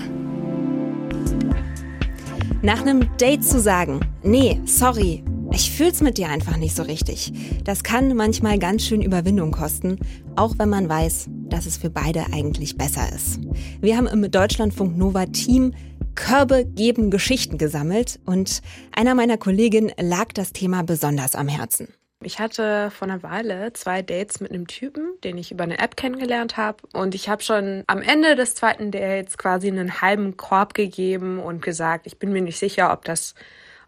Nach 2.62 2.80
einem 2.80 3.08
Date 3.16 3.44
zu 3.44 3.60
sagen, 3.60 3.98
nee, 4.22 4.60
sorry, 4.64 5.24
ich 5.54 5.70
fühl's 5.70 6.00
mit 6.00 6.18
dir 6.18 6.28
einfach 6.28 6.56
nicht 6.56 6.74
so 6.74 6.82
richtig. 6.82 7.32
Das 7.62 7.84
kann 7.84 8.14
manchmal 8.16 8.58
ganz 8.58 8.84
schön 8.84 9.02
Überwindung 9.02 9.52
kosten, 9.52 9.98
auch 10.34 10.54
wenn 10.58 10.68
man 10.68 10.88
weiß, 10.88 11.28
dass 11.48 11.66
es 11.66 11.76
für 11.76 11.90
beide 11.90 12.26
eigentlich 12.32 12.76
besser 12.76 13.12
ist. 13.14 13.38
Wir 13.80 13.96
haben 13.96 14.08
im 14.08 14.28
Deutschlandfunk 14.28 14.96
Nova 14.96 15.26
Team 15.26 15.72
Körbe 16.16 16.64
geben 16.64 17.10
Geschichten 17.10 17.58
gesammelt 17.58 18.20
und 18.24 18.62
einer 18.94 19.14
meiner 19.14 19.36
Kolleginnen 19.36 19.92
lag 20.00 20.32
das 20.32 20.52
Thema 20.52 20.82
besonders 20.82 21.34
am 21.36 21.48
Herzen. 21.48 21.88
Ich 22.22 22.38
hatte 22.38 22.90
vor 22.90 23.06
einer 23.06 23.22
Weile 23.22 23.72
zwei 23.74 24.02
Dates 24.02 24.40
mit 24.40 24.50
einem 24.50 24.66
Typen, 24.66 25.12
den 25.22 25.36
ich 25.36 25.52
über 25.52 25.64
eine 25.64 25.78
App 25.78 25.96
kennengelernt 25.96 26.56
habe. 26.56 26.78
Und 26.94 27.14
ich 27.14 27.28
habe 27.28 27.42
schon 27.42 27.84
am 27.86 28.00
Ende 28.00 28.34
des 28.34 28.54
zweiten 28.54 28.90
Dates 28.90 29.36
quasi 29.36 29.68
einen 29.68 30.00
halben 30.00 30.36
Korb 30.36 30.74
gegeben 30.74 31.38
und 31.38 31.62
gesagt, 31.62 32.06
ich 32.06 32.18
bin 32.18 32.32
mir 32.32 32.40
nicht 32.40 32.58
sicher, 32.58 32.92
ob 32.92 33.04
das 33.04 33.34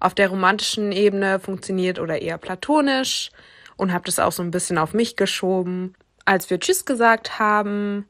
auf 0.00 0.14
der 0.14 0.28
romantischen 0.28 0.92
Ebene 0.92 1.40
funktioniert 1.40 1.98
oder 1.98 2.22
eher 2.22 2.38
platonisch 2.38 3.30
und 3.76 3.92
habe 3.92 4.04
das 4.04 4.18
auch 4.18 4.32
so 4.32 4.42
ein 4.42 4.50
bisschen 4.50 4.78
auf 4.78 4.94
mich 4.94 5.16
geschoben. 5.16 5.94
Als 6.24 6.50
wir 6.50 6.58
Tschüss 6.58 6.84
gesagt 6.84 7.38
haben, 7.38 8.06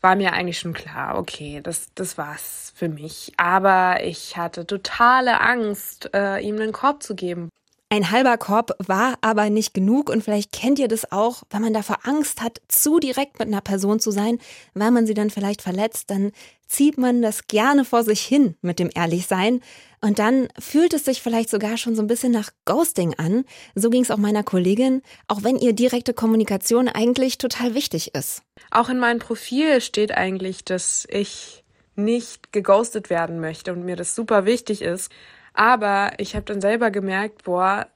war 0.00 0.16
mir 0.16 0.32
eigentlich 0.32 0.58
schon 0.58 0.74
klar, 0.74 1.18
okay, 1.18 1.60
das, 1.62 1.92
das 1.94 2.18
war's 2.18 2.72
für 2.76 2.88
mich. 2.88 3.32
Aber 3.36 4.04
ich 4.04 4.36
hatte 4.36 4.66
totale 4.66 5.40
Angst, 5.40 6.10
äh, 6.14 6.38
ihm 6.40 6.56
einen 6.56 6.72
Korb 6.72 7.02
zu 7.02 7.14
geben. 7.14 7.48
Ein 7.90 8.10
halber 8.10 8.36
Korb 8.36 8.72
war 8.86 9.14
aber 9.22 9.48
nicht 9.48 9.72
genug 9.72 10.10
und 10.10 10.22
vielleicht 10.22 10.52
kennt 10.52 10.78
ihr 10.78 10.88
das 10.88 11.10
auch, 11.10 11.44
wenn 11.48 11.62
man 11.62 11.72
davor 11.72 12.00
Angst 12.02 12.42
hat, 12.42 12.60
zu 12.68 12.98
direkt 12.98 13.38
mit 13.38 13.48
einer 13.48 13.62
Person 13.62 13.98
zu 13.98 14.10
sein, 14.10 14.38
weil 14.74 14.90
man 14.90 15.06
sie 15.06 15.14
dann 15.14 15.30
vielleicht 15.30 15.62
verletzt, 15.62 16.10
dann 16.10 16.32
zieht 16.66 16.98
man 16.98 17.22
das 17.22 17.46
gerne 17.46 17.86
vor 17.86 18.04
sich 18.04 18.20
hin 18.20 18.56
mit 18.60 18.78
dem 18.78 18.90
Ehrlichsein 18.94 19.62
und 20.02 20.18
dann 20.18 20.48
fühlt 20.58 20.92
es 20.92 21.06
sich 21.06 21.22
vielleicht 21.22 21.48
sogar 21.48 21.78
schon 21.78 21.96
so 21.96 22.02
ein 22.02 22.08
bisschen 22.08 22.30
nach 22.30 22.50
Ghosting 22.66 23.14
an. 23.14 23.44
So 23.74 23.88
ging 23.88 24.02
es 24.02 24.10
auch 24.10 24.18
meiner 24.18 24.42
Kollegin, 24.42 25.00
auch 25.26 25.42
wenn 25.42 25.56
ihr 25.56 25.72
direkte 25.72 26.12
Kommunikation 26.12 26.88
eigentlich 26.88 27.38
total 27.38 27.74
wichtig 27.74 28.14
ist. 28.14 28.42
Auch 28.70 28.90
in 28.90 28.98
meinem 28.98 29.18
Profil 29.18 29.80
steht 29.80 30.12
eigentlich, 30.12 30.62
dass 30.62 31.08
ich 31.10 31.64
nicht 31.96 32.52
geghostet 32.52 33.08
werden 33.08 33.40
möchte 33.40 33.72
und 33.72 33.86
mir 33.86 33.96
das 33.96 34.14
super 34.14 34.44
wichtig 34.44 34.82
ist. 34.82 35.10
Aber 35.58 36.12
ich 36.18 36.36
habe 36.36 36.44
dann 36.44 36.60
selber 36.60 36.92
gemerkt, 36.92 37.42
boah, 37.42 37.88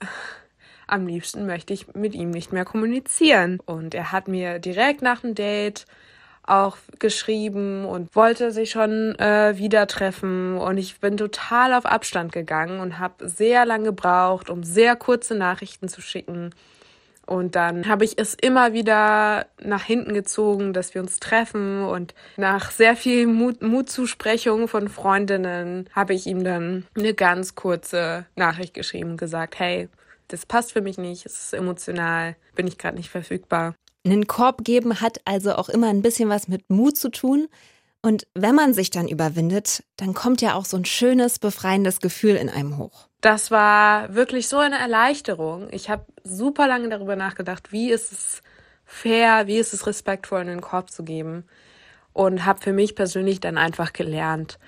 am 0.89 1.07
liebsten 1.07 1.47
möchte 1.47 1.73
ich 1.73 1.95
mit 1.95 2.13
ihm 2.13 2.33
nicht 2.33 2.53
mehr 2.53 2.65
kommunizieren. 2.65 3.61
Und 3.65 3.95
er 3.95 4.11
hat 4.11 4.27
mir 4.27 4.59
direkt 4.59 5.01
nach 5.01 5.21
dem 5.21 5.37
Date 5.37 5.87
auch 6.43 6.77
geschrieben 6.99 7.85
und 7.85 8.17
wollte 8.17 8.51
sich 8.51 8.73
schon 8.73 9.17
äh, 9.21 9.57
wieder 9.59 9.87
treffen 9.87 10.59
und 10.59 10.77
ich 10.77 10.99
bin 10.99 11.17
total 11.17 11.73
auf 11.73 11.87
Abstand 11.87 12.33
gegangen 12.33 12.81
und 12.81 12.99
habe 12.99 13.29
sehr 13.29 13.65
lange 13.65 13.85
gebraucht, 13.85 14.51
um 14.51 14.65
sehr 14.65 14.97
kurze 14.97 15.37
Nachrichten 15.37 15.87
zu 15.87 16.01
schicken. 16.01 16.51
Und 17.33 17.57
dann 17.57 17.89
habe 17.89 18.05
ich 18.05 18.19
es 18.19 18.35
immer 18.35 18.75
wieder 18.75 19.47
nach 19.59 19.83
hinten 19.83 20.13
gezogen, 20.13 20.75
dass 20.75 20.95
wir 20.95 21.01
uns 21.01 21.19
treffen. 21.19 21.83
Und 21.83 22.15
nach 22.37 22.71
sehr 22.71 22.95
viel 22.95 23.27
Mut, 23.27 23.63
Mutzusprechung 23.63 24.69
von 24.69 24.89
Freundinnen 24.89 25.89
habe 25.95 26.13
ich 26.13 26.27
ihm 26.27 26.45
dann 26.45 26.85
eine 26.95 27.15
ganz 27.15 27.55
kurze 27.55 28.27
Nachricht 28.37 28.75
geschrieben 28.75 29.17
gesagt, 29.17 29.59
hey, 29.59 29.89
das 30.29 30.45
passt 30.45 30.73
für 30.73 30.83
mich 30.83 30.99
nicht, 30.99 31.25
es 31.25 31.45
ist 31.45 31.55
emotional, 31.55 32.37
bin 32.55 32.67
ich 32.67 32.77
gerade 32.77 32.99
nicht 32.99 33.09
verfügbar. 33.09 33.75
Einen 34.05 34.27
Korb 34.27 34.63
geben 34.63 35.01
hat 35.01 35.23
also 35.25 35.55
auch 35.55 35.71
immer 35.71 35.89
ein 35.89 36.03
bisschen 36.03 36.29
was 36.29 36.49
mit 36.49 36.69
Mut 36.69 36.99
zu 36.99 37.11
tun. 37.11 37.49
Und 38.03 38.27
wenn 38.35 38.57
man 38.57 38.75
sich 38.75 38.91
dann 38.91 39.07
überwindet, 39.07 39.85
dann 39.97 40.13
kommt 40.13 40.43
ja 40.43 40.55
auch 40.55 40.65
so 40.65 40.77
ein 40.77 40.85
schönes, 40.85 41.39
befreiendes 41.39 42.01
Gefühl 42.01 42.35
in 42.35 42.51
einem 42.51 42.77
hoch. 42.77 43.07
Das 43.21 43.53
war 43.53 44.13
wirklich 44.15 44.49
so 44.49 44.59
eine 44.59 44.79
Erleichterung. 44.79 45.69
Ich 45.71 45.89
habe 45.89 46.05
super 46.25 46.67
lange 46.67 46.89
darüber 46.89 47.15
nachgedacht, 47.15 47.71
wie 47.71 47.91
ist 47.91 48.11
es 48.11 48.43
fair, 48.85 49.47
wie 49.47 49.59
ist 49.59 49.73
es 49.73 49.87
respektvoll, 49.87 50.41
einen 50.41 50.61
Korb 50.61 50.91
zu 50.91 51.05
geben. 51.05 51.45
Und 52.13 52.45
habe 52.45 52.61
für 52.61 52.73
mich 52.73 52.97
persönlich 52.97 53.41
dann 53.41 53.57
einfach 53.57 53.93
gelernt, 53.93 54.59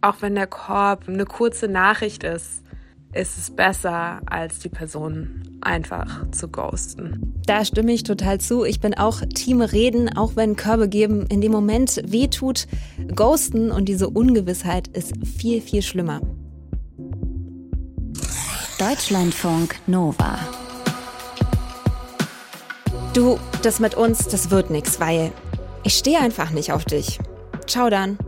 auch 0.00 0.16
wenn 0.20 0.34
der 0.34 0.46
Korb 0.46 1.06
eine 1.06 1.26
kurze 1.26 1.68
Nachricht 1.68 2.24
ist, 2.24 2.62
ist 3.12 3.38
es 3.38 3.50
besser, 3.50 4.20
als 4.26 4.58
die 4.58 4.68
Person 4.68 5.58
einfach 5.60 6.30
zu 6.30 6.48
ghosten. 6.48 7.34
Da 7.46 7.64
stimme 7.64 7.92
ich 7.92 8.02
total 8.02 8.38
zu. 8.40 8.64
Ich 8.64 8.80
bin 8.80 8.94
auch 8.94 9.22
Team 9.34 9.62
Reden, 9.62 10.16
auch 10.16 10.36
wenn 10.36 10.56
Körbe 10.56 10.88
geben 10.88 11.26
in 11.26 11.40
dem 11.40 11.52
Moment 11.52 12.02
wehtut. 12.04 12.66
Ghosten 13.14 13.70
und 13.70 13.86
diese 13.86 14.08
Ungewissheit 14.10 14.88
ist 14.88 15.14
viel, 15.26 15.60
viel 15.60 15.82
schlimmer. 15.82 16.20
Deutschlandfunk 18.78 19.76
Nova. 19.86 20.38
Du, 23.14 23.38
das 23.62 23.80
mit 23.80 23.94
uns, 23.94 24.28
das 24.28 24.50
wird 24.50 24.70
nix, 24.70 25.00
weil 25.00 25.32
ich 25.82 25.94
stehe 25.94 26.20
einfach 26.20 26.50
nicht 26.50 26.72
auf 26.72 26.84
dich. 26.84 27.18
Ciao 27.66 27.90
dann. 27.90 28.18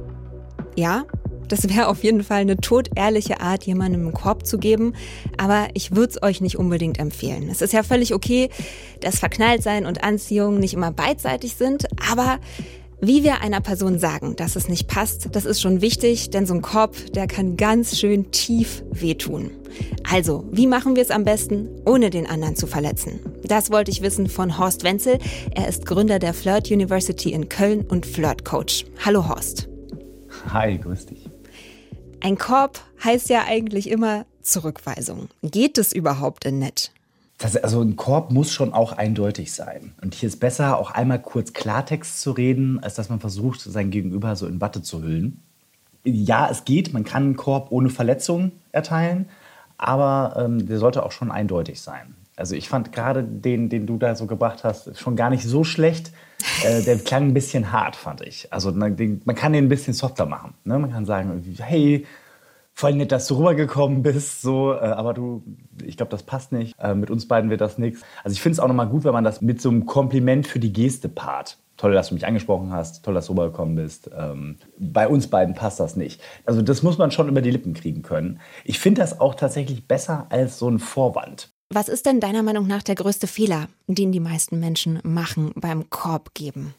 Ja, 0.76 1.04
das 1.50 1.69
wäre 1.69 1.88
auf 1.88 2.02
jeden 2.04 2.23
Fall 2.23 2.40
eine 2.40 2.57
todehrliche 2.57 3.40
Art, 3.40 3.64
jemandem 3.64 4.02
einen 4.02 4.12
Korb 4.12 4.47
zu 4.47 4.59
geben, 4.59 4.95
aber 5.37 5.69
ich 5.75 5.95
würde 5.95 6.12
es 6.12 6.23
euch 6.23 6.40
nicht 6.40 6.57
unbedingt 6.57 6.99
empfehlen. 6.99 7.49
Es 7.50 7.61
ist 7.61 7.73
ja 7.73 7.83
völlig 7.83 8.14
okay, 8.14 8.49
dass 9.00 9.19
Verknalltsein 9.19 9.87
und 9.87 10.02
Anziehung 10.04 10.59
nicht 10.59 10.75
immer 10.75 10.92
beidseitig 10.92 11.57
sind, 11.57 11.87
aber 12.11 12.38
wie 13.02 13.25
wir 13.25 13.40
einer 13.40 13.62
Person 13.62 13.99
sagen, 13.99 14.37
dass 14.37 14.57
es 14.57 14.69
nicht 14.69 14.87
passt, 14.87 15.30
das 15.33 15.47
ist 15.47 15.62
schon 15.62 15.80
wichtig, 15.80 16.28
denn 16.30 16.45
so 16.45 16.52
ein 16.52 16.61
Korb, 16.61 16.95
der 17.14 17.26
kann 17.26 17.57
ganz 17.57 17.99
schön 17.99 18.30
tief 18.30 18.85
wehtun. 18.92 19.50
Also, 20.11 20.45
wie 20.52 20.66
machen 20.66 20.97
wir 20.97 21.02
es 21.02 21.11
am 21.11 21.25
besten, 21.25 21.69
ohne 21.87 22.11
den 22.11 22.26
anderen 22.26 22.57
zu 22.57 22.66
verletzen? 22.66 23.21
Das 23.42 23.71
wollte 23.71 23.90
ich 23.90 24.02
wissen 24.02 24.28
von 24.28 24.59
Horst 24.59 24.85
Wenzel. 24.85 25.19
Er 25.54 25.66
ist 25.66 25.87
Gründer 25.87 26.19
der 26.19 26.35
Flirt 26.35 26.71
University 26.71 27.33
in 27.33 27.49
Köln 27.49 27.87
und 27.88 28.04
Flirt 28.04 28.45
Coach. 28.45 28.85
Hallo 29.02 29.26
Horst. 29.28 29.69
Hi, 30.52 30.76
grüß 30.76 31.07
dich. 31.07 31.30
Ein 32.22 32.36
Korb 32.36 32.80
heißt 33.02 33.30
ja 33.30 33.44
eigentlich 33.46 33.88
immer 33.88 34.26
Zurückweisung. 34.42 35.28
Geht 35.42 35.78
es 35.78 35.92
überhaupt 35.92 36.44
in 36.44 36.58
nett? 36.58 36.92
Das, 37.38 37.56
also 37.56 37.80
ein 37.80 37.96
Korb 37.96 38.30
muss 38.30 38.52
schon 38.52 38.74
auch 38.74 38.92
eindeutig 38.92 39.52
sein. 39.52 39.94
Und 40.02 40.14
hier 40.14 40.28
ist 40.28 40.38
besser, 40.38 40.78
auch 40.78 40.90
einmal 40.90 41.22
kurz 41.22 41.54
Klartext 41.54 42.20
zu 42.20 42.32
reden, 42.32 42.78
als 42.82 42.94
dass 42.94 43.08
man 43.08 43.20
versucht, 43.20 43.60
sein 43.60 43.90
Gegenüber 43.90 44.36
so 44.36 44.46
in 44.46 44.60
Watte 44.60 44.82
zu 44.82 45.02
hüllen. 45.02 45.42
Ja, 46.04 46.48
es 46.50 46.64
geht, 46.64 46.92
man 46.92 47.04
kann 47.04 47.22
einen 47.22 47.36
Korb 47.36 47.72
ohne 47.72 47.88
Verletzung 47.88 48.52
erteilen, 48.72 49.28
aber 49.78 50.34
ähm, 50.36 50.66
der 50.66 50.78
sollte 50.78 51.02
auch 51.02 51.12
schon 51.12 51.30
eindeutig 51.30 51.80
sein. 51.80 52.14
Also 52.40 52.54
ich 52.54 52.68
fand 52.68 52.90
gerade 52.90 53.23
den, 53.23 53.68
den 53.68 53.87
du 53.87 53.99
da 53.99 54.14
so 54.14 54.26
gebracht 54.26 54.64
hast, 54.64 54.99
schon 54.99 55.14
gar 55.14 55.28
nicht 55.28 55.44
so 55.44 55.62
schlecht. 55.62 56.11
Äh, 56.64 56.82
der 56.82 56.99
klang 57.04 57.28
ein 57.28 57.35
bisschen 57.35 57.70
hart, 57.70 57.97
fand 57.97 58.23
ich. 58.23 58.50
Also 58.50 58.73
man, 58.73 58.97
den, 58.97 59.20
man 59.26 59.37
kann 59.37 59.52
den 59.52 59.66
ein 59.66 59.68
bisschen 59.68 59.92
softer 59.92 60.25
machen. 60.25 60.54
Ne? 60.64 60.78
Man 60.78 60.90
kann 60.90 61.04
sagen, 61.04 61.44
hey, 61.59 62.06
voll 62.73 62.94
nett, 62.94 63.12
dass 63.12 63.26
du 63.26 63.37
rübergekommen 63.37 64.02
bist, 64.02 64.40
so, 64.40 64.73
äh, 64.73 64.78
aber 64.78 65.12
du, 65.12 65.44
ich 65.85 65.99
glaube, 65.99 66.11
das 66.11 66.23
passt 66.23 66.50
nicht. 66.50 66.75
Äh, 66.78 66.94
mit 66.94 67.11
uns 67.11 67.28
beiden 67.28 67.50
wird 67.50 67.61
das 67.61 67.76
nichts. 67.76 68.00
Also 68.25 68.32
ich 68.32 68.40
finde 68.40 68.54
es 68.54 68.61
auch 68.61 68.68
nochmal 68.68 68.88
gut, 68.88 69.04
wenn 69.04 69.12
man 69.12 69.25
das 69.25 69.42
mit 69.42 69.61
so 69.61 69.68
einem 69.68 69.85
Kompliment 69.85 70.47
für 70.47 70.61
die 70.61 70.73
Geste 70.73 71.11
paart. 71.11 71.59
Toll, 71.76 71.92
dass 71.92 72.09
du 72.09 72.14
mich 72.14 72.26
angesprochen 72.26 72.73
hast, 72.73 73.04
toll, 73.04 73.12
dass 73.12 73.26
du 73.26 73.32
rübergekommen 73.32 73.75
bist. 73.75 74.11
Ähm, 74.16 74.56
bei 74.78 75.09
uns 75.09 75.28
beiden 75.28 75.54
passt 75.54 75.78
das 75.78 75.94
nicht. 75.94 76.23
Also 76.47 76.62
das 76.62 76.82
muss 76.82 76.97
man 76.97 77.11
schon 77.11 77.28
über 77.28 77.42
die 77.42 77.50
Lippen 77.50 77.75
kriegen 77.75 78.00
können. 78.00 78.40
Ich 78.64 78.78
finde 78.78 79.02
das 79.02 79.20
auch 79.20 79.35
tatsächlich 79.35 79.87
besser 79.87 80.26
als 80.30 80.59
so 80.59 80.70
ein 80.70 80.78
Vorwand. 80.78 81.50
Was 81.72 81.88
ist 81.88 82.04
denn 82.06 82.18
deiner 82.18 82.42
Meinung 82.42 82.66
nach 82.66 82.82
der 82.82 82.96
größte 82.96 83.28
Fehler, 83.28 83.68
den 83.86 84.10
die 84.10 84.18
meisten 84.18 84.58
Menschen 84.58 84.98
machen 85.04 85.52
beim 85.54 85.88
Korb 85.88 86.34
geben? 86.34 86.74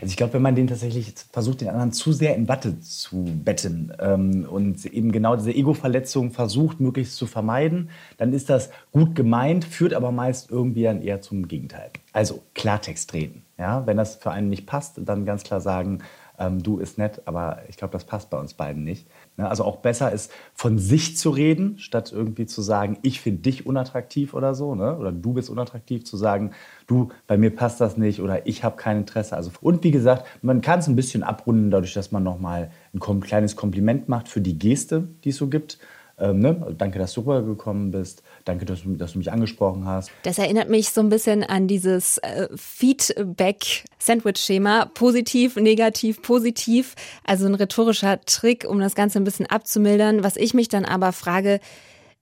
Also 0.00 0.06
ich 0.06 0.16
glaube, 0.16 0.32
wenn 0.32 0.42
man 0.42 0.56
den 0.56 0.66
tatsächlich 0.66 1.14
versucht, 1.32 1.60
den 1.60 1.68
anderen 1.68 1.92
zu 1.92 2.12
sehr 2.12 2.34
in 2.34 2.48
Watte 2.48 2.80
zu 2.80 3.24
betten 3.44 3.92
ähm, 4.00 4.44
und 4.50 4.84
eben 4.86 5.12
genau 5.12 5.36
diese 5.36 5.54
Ego-Verletzung 5.54 6.32
versucht, 6.32 6.80
möglichst 6.80 7.14
zu 7.14 7.26
vermeiden, 7.26 7.90
dann 8.16 8.32
ist 8.32 8.50
das 8.50 8.70
gut 8.90 9.14
gemeint, 9.14 9.64
führt 9.64 9.94
aber 9.94 10.10
meist 10.10 10.50
irgendwie 10.50 10.82
dann 10.82 11.02
eher 11.02 11.20
zum 11.20 11.46
Gegenteil. 11.46 11.90
Also 12.16 12.42
Klartext 12.54 13.12
reden. 13.12 13.42
Ja? 13.58 13.86
Wenn 13.86 13.98
das 13.98 14.16
für 14.16 14.30
einen 14.30 14.48
nicht 14.48 14.64
passt, 14.64 14.98
dann 15.04 15.26
ganz 15.26 15.42
klar 15.42 15.60
sagen, 15.60 15.98
ähm, 16.38 16.62
du 16.62 16.78
ist 16.78 16.96
nett, 16.96 17.20
aber 17.26 17.58
ich 17.68 17.76
glaube, 17.76 17.92
das 17.92 18.04
passt 18.04 18.30
bei 18.30 18.38
uns 18.38 18.54
beiden 18.54 18.84
nicht. 18.84 19.06
Ne? 19.36 19.46
Also 19.46 19.64
auch 19.64 19.76
besser 19.76 20.10
ist, 20.10 20.32
von 20.54 20.78
sich 20.78 21.18
zu 21.18 21.28
reden, 21.28 21.78
statt 21.78 22.12
irgendwie 22.12 22.46
zu 22.46 22.62
sagen, 22.62 22.96
ich 23.02 23.20
finde 23.20 23.42
dich 23.42 23.66
unattraktiv 23.66 24.32
oder 24.32 24.54
so, 24.54 24.74
ne? 24.74 24.96
oder 24.96 25.12
du 25.12 25.34
bist 25.34 25.50
unattraktiv, 25.50 26.06
zu 26.06 26.16
sagen, 26.16 26.52
du, 26.86 27.10
bei 27.26 27.36
mir 27.36 27.54
passt 27.54 27.82
das 27.82 27.98
nicht 27.98 28.22
oder 28.22 28.46
ich 28.46 28.64
habe 28.64 28.76
kein 28.76 28.96
Interesse. 28.96 29.36
Also, 29.36 29.50
und 29.60 29.84
wie 29.84 29.90
gesagt, 29.90 30.24
man 30.40 30.62
kann 30.62 30.78
es 30.78 30.86
ein 30.86 30.96
bisschen 30.96 31.22
abrunden, 31.22 31.70
dadurch, 31.70 31.92
dass 31.92 32.12
man 32.12 32.22
nochmal 32.22 32.70
ein 32.94 33.20
kleines 33.20 33.56
Kompliment 33.56 34.08
macht 34.08 34.28
für 34.28 34.40
die 34.40 34.58
Geste, 34.58 35.06
die 35.24 35.28
es 35.28 35.36
so 35.36 35.48
gibt. 35.48 35.78
Ähm, 36.18 36.38
ne? 36.38 36.74
Danke, 36.78 36.98
dass 36.98 37.12
du 37.12 37.20
rübergekommen 37.20 37.90
bist. 37.90 38.22
Danke, 38.44 38.64
dass 38.64 38.82
du, 38.82 38.96
dass 38.96 39.12
du, 39.12 39.18
mich 39.18 39.30
angesprochen 39.30 39.84
hast. 39.86 40.10
Das 40.22 40.38
erinnert 40.38 40.70
mich 40.70 40.88
so 40.90 41.02
ein 41.02 41.10
bisschen 41.10 41.44
an 41.44 41.68
dieses 41.68 42.16
äh, 42.18 42.48
Feedback-Sandwich-Schema. 42.56 44.86
Positiv, 44.94 45.56
negativ, 45.56 46.22
positiv. 46.22 46.94
Also 47.24 47.44
ein 47.46 47.54
rhetorischer 47.54 48.22
Trick, 48.24 48.64
um 48.68 48.80
das 48.80 48.94
Ganze 48.94 49.18
ein 49.18 49.24
bisschen 49.24 49.44
abzumildern. 49.46 50.24
Was 50.24 50.36
ich 50.36 50.54
mich 50.54 50.68
dann 50.68 50.86
aber 50.86 51.12
frage, 51.12 51.60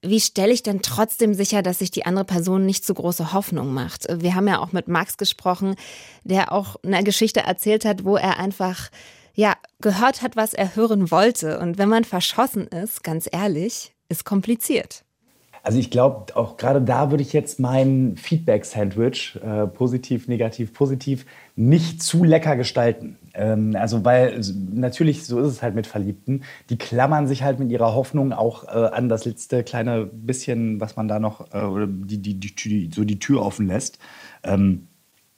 wie 0.01 0.19
stelle 0.19 0.51
ich 0.51 0.61
denn 0.61 0.81
trotzdem 0.81 1.33
sicher, 1.33 1.61
dass 1.61 1.79
sich 1.79 1.89
die 1.89 2.05
andere 2.05 2.25
Person 2.25 2.65
nicht 2.65 2.83
zu 2.85 2.93
große 2.93 3.31
Hoffnung 3.31 3.73
macht? 3.73 4.07
Wir 4.11 4.35
haben 4.35 4.47
ja 4.47 4.59
auch 4.59 4.73
mit 4.73 4.89
Max 4.89 5.15
gesprochen, 5.17 5.75
der 6.23 6.51
auch 6.51 6.75
eine 6.83 7.01
Geschichte 7.03 7.39
erzählt 7.39 7.85
hat, 7.85 8.03
wo 8.03 8.17
er 8.17 8.39
einfach 8.39 8.89
ja, 9.35 9.53
gehört 9.81 10.21
hat, 10.21 10.35
was 10.35 10.53
er 10.53 10.75
hören 10.75 11.11
wollte. 11.11 11.59
Und 11.59 11.77
wenn 11.77 11.89
man 11.89 12.03
verschossen 12.03 12.67
ist, 12.67 13.03
ganz 13.03 13.29
ehrlich, 13.31 13.93
ist 14.09 14.25
kompliziert. 14.25 15.03
Also 15.65 15.79
ich 15.79 15.89
glaube, 15.89 16.35
auch 16.35 16.57
gerade 16.57 16.79
da 16.79 17.09
würde 17.09 17.23
ich 17.23 17.33
jetzt 17.33 17.59
mein 17.59 18.17
Feedback-Sandwich, 18.17 19.39
äh, 19.43 19.65
positiv, 19.65 20.27
negativ, 20.27 20.73
positiv, 20.73 21.25
nicht 21.55 22.03
zu 22.03 22.23
lecker 22.23 22.55
gestalten. 22.55 23.17
Ähm, 23.33 23.75
also 23.75 24.05
weil 24.05 24.39
natürlich, 24.71 25.25
so 25.25 25.39
ist 25.39 25.47
es 25.47 25.63
halt 25.63 25.73
mit 25.73 25.87
Verliebten, 25.87 26.43
die 26.69 26.77
klammern 26.77 27.25
sich 27.25 27.41
halt 27.41 27.57
mit 27.57 27.71
ihrer 27.71 27.95
Hoffnung 27.95 28.31
auch 28.31 28.65
äh, 28.65 28.67
an 28.67 29.09
das 29.09 29.25
letzte 29.25 29.63
kleine 29.63 30.05
bisschen, 30.05 30.79
was 30.79 30.97
man 30.97 31.07
da 31.07 31.17
noch, 31.17 31.51
äh, 31.51 31.87
die, 31.87 32.21
die, 32.21 32.39
die, 32.39 32.91
so 32.93 33.03
die 33.03 33.17
Tür 33.17 33.41
offen 33.41 33.65
lässt. 33.65 33.97
Ähm, 34.43 34.87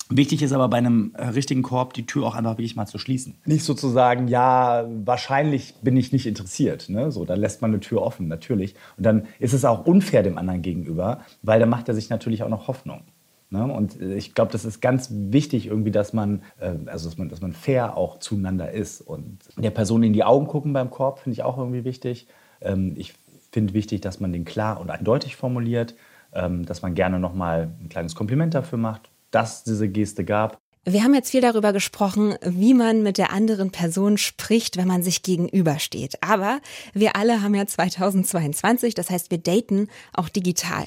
Wichtig 0.09 0.41
ist 0.41 0.53
aber 0.53 0.69
bei 0.69 0.77
einem 0.77 1.13
äh, 1.15 1.27
richtigen 1.27 1.63
Korb 1.63 1.93
die 1.93 2.05
Tür 2.05 2.25
auch 2.25 2.35
einfach 2.35 2.53
wirklich 2.53 2.75
mal 2.75 2.85
zu 2.85 2.97
schließen. 2.97 3.35
Nicht 3.45 3.63
sozusagen, 3.63 4.27
ja, 4.27 4.87
wahrscheinlich 5.03 5.75
bin 5.81 5.97
ich 5.97 6.13
nicht 6.13 6.25
interessiert. 6.25 6.87
Ne? 6.89 7.11
So, 7.11 7.25
dann 7.25 7.39
lässt 7.39 7.61
man 7.61 7.71
eine 7.71 7.81
Tür 7.81 8.01
offen, 8.01 8.27
natürlich. 8.27 8.75
Und 8.97 9.05
dann 9.05 9.25
ist 9.39 9.53
es 9.53 9.65
auch 9.65 9.85
unfair 9.85 10.23
dem 10.23 10.37
anderen 10.37 10.61
gegenüber, 10.61 11.21
weil 11.41 11.59
dann 11.59 11.69
macht 11.69 11.89
er 11.89 11.95
sich 11.95 12.09
natürlich 12.09 12.43
auch 12.43 12.49
noch 12.49 12.69
Hoffnung. 12.69 13.01
Ne? 13.49 13.65
Und 13.65 13.99
äh, 13.99 14.15
ich 14.15 14.33
glaube, 14.33 14.51
das 14.51 14.63
ist 14.63 14.81
ganz 14.81 15.09
wichtig 15.11 15.67
irgendwie, 15.67 15.91
dass 15.91 16.13
man, 16.13 16.41
äh, 16.59 16.73
also 16.85 17.09
dass 17.09 17.17
man, 17.17 17.27
dass 17.27 17.41
man 17.41 17.51
fair 17.51 17.97
auch 17.97 18.19
zueinander 18.19 18.71
ist. 18.71 19.01
Und 19.01 19.39
der 19.57 19.71
Person 19.71 20.03
in 20.03 20.13
die 20.13 20.23
Augen 20.23 20.47
gucken 20.47 20.71
beim 20.71 20.89
Korb 20.89 21.19
finde 21.19 21.33
ich 21.33 21.43
auch 21.43 21.57
irgendwie 21.57 21.83
wichtig. 21.83 22.27
Ähm, 22.61 22.93
ich 22.95 23.13
finde 23.51 23.73
wichtig, 23.73 24.01
dass 24.01 24.21
man 24.21 24.31
den 24.31 24.45
klar 24.45 24.79
und 24.79 24.89
eindeutig 24.89 25.35
formuliert, 25.35 25.95
ähm, 26.33 26.65
dass 26.65 26.81
man 26.81 26.95
gerne 26.95 27.19
noch 27.19 27.33
mal 27.33 27.71
ein 27.81 27.89
kleines 27.89 28.15
Kompliment 28.15 28.53
dafür 28.53 28.77
macht 28.77 29.09
dass 29.37 29.63
diese 29.63 29.87
Geste 29.87 30.25
gab. 30.25 30.57
Wir 30.83 31.03
haben 31.03 31.13
jetzt 31.13 31.29
viel 31.29 31.41
darüber 31.41 31.73
gesprochen, 31.73 32.35
wie 32.41 32.73
man 32.73 33.03
mit 33.03 33.19
der 33.19 33.31
anderen 33.31 33.71
Person 33.71 34.17
spricht, 34.17 34.77
wenn 34.77 34.87
man 34.87 35.03
sich 35.03 35.21
gegenübersteht. 35.21 36.15
Aber 36.21 36.59
wir 36.93 37.15
alle 37.15 37.43
haben 37.43 37.53
ja 37.53 37.67
2022, 37.67 38.95
das 38.95 39.11
heißt, 39.11 39.29
wir 39.29 39.37
daten 39.37 39.89
auch 40.13 40.29
digital. 40.29 40.85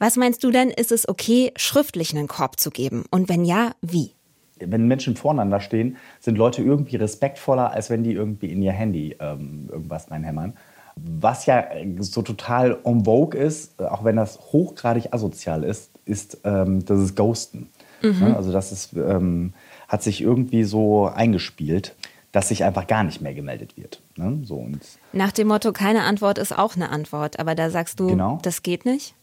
Was 0.00 0.16
meinst 0.16 0.42
du 0.42 0.50
denn, 0.50 0.70
ist 0.70 0.90
es 0.90 1.08
okay, 1.08 1.52
schriftlich 1.54 2.16
einen 2.16 2.26
Korb 2.26 2.58
zu 2.58 2.70
geben? 2.70 3.04
Und 3.10 3.28
wenn 3.28 3.44
ja, 3.44 3.72
wie? 3.82 4.12
Wenn 4.58 4.88
Menschen 4.88 5.14
voreinander 5.14 5.60
stehen, 5.60 5.96
sind 6.18 6.38
Leute 6.38 6.62
irgendwie 6.62 6.96
respektvoller, 6.96 7.70
als 7.70 7.88
wenn 7.88 8.02
die 8.02 8.12
irgendwie 8.12 8.50
in 8.50 8.62
ihr 8.62 8.72
Handy 8.72 9.16
ähm, 9.20 9.68
irgendwas 9.70 10.10
reinhämmern. 10.10 10.54
Was 10.96 11.46
ja 11.46 11.66
so 12.00 12.22
total 12.22 12.78
en 12.84 13.04
vogue 13.04 13.38
ist, 13.38 13.80
auch 13.80 14.02
wenn 14.02 14.16
das 14.16 14.40
hochgradig 14.52 15.12
asozial 15.12 15.62
ist, 15.62 15.90
ist 16.04 16.38
ähm, 16.44 16.84
das 16.84 17.00
ist 17.00 17.16
Ghosten. 17.16 17.68
Mhm. 18.02 18.34
Also 18.34 18.52
das 18.52 18.72
ist, 18.72 18.94
ähm, 18.94 19.52
hat 19.88 20.02
sich 20.02 20.20
irgendwie 20.20 20.64
so 20.64 21.06
eingespielt, 21.06 21.94
dass 22.32 22.48
sich 22.48 22.64
einfach 22.64 22.86
gar 22.86 23.04
nicht 23.04 23.20
mehr 23.20 23.34
gemeldet 23.34 23.76
wird. 23.76 24.02
Ne? 24.16 24.40
So, 24.44 24.56
und 24.56 24.80
Nach 25.12 25.32
dem 25.32 25.48
Motto, 25.48 25.72
keine 25.72 26.02
Antwort 26.02 26.38
ist 26.38 26.56
auch 26.56 26.76
eine 26.76 26.90
Antwort, 26.90 27.38
aber 27.38 27.54
da 27.54 27.70
sagst 27.70 28.00
du, 28.00 28.08
genau. 28.08 28.38
das 28.42 28.62
geht 28.62 28.84
nicht? 28.86 29.14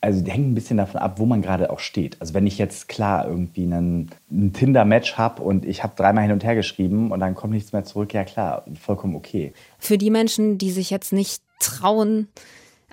Also 0.00 0.24
hängt 0.24 0.48
ein 0.48 0.54
bisschen 0.54 0.76
davon 0.76 1.00
ab, 1.00 1.18
wo 1.18 1.26
man 1.26 1.42
gerade 1.42 1.70
auch 1.70 1.80
steht. 1.80 2.20
Also 2.20 2.34
wenn 2.34 2.46
ich 2.46 2.58
jetzt 2.58 2.88
klar 2.88 3.26
irgendwie 3.26 3.64
einen, 3.64 4.10
einen 4.30 4.52
Tinder-Match 4.52 5.16
habe 5.16 5.42
und 5.42 5.64
ich 5.64 5.82
habe 5.82 5.94
dreimal 5.96 6.24
hin 6.24 6.32
und 6.32 6.44
her 6.44 6.54
geschrieben 6.54 7.12
und 7.12 7.20
dann 7.20 7.34
kommt 7.34 7.52
nichts 7.52 7.72
mehr 7.72 7.84
zurück, 7.84 8.12
ja 8.12 8.24
klar, 8.24 8.64
vollkommen 8.80 9.16
okay. 9.16 9.52
Für 9.78 9.98
die 9.98 10.10
Menschen, 10.10 10.58
die 10.58 10.70
sich 10.70 10.90
jetzt 10.90 11.12
nicht 11.12 11.42
trauen, 11.60 12.28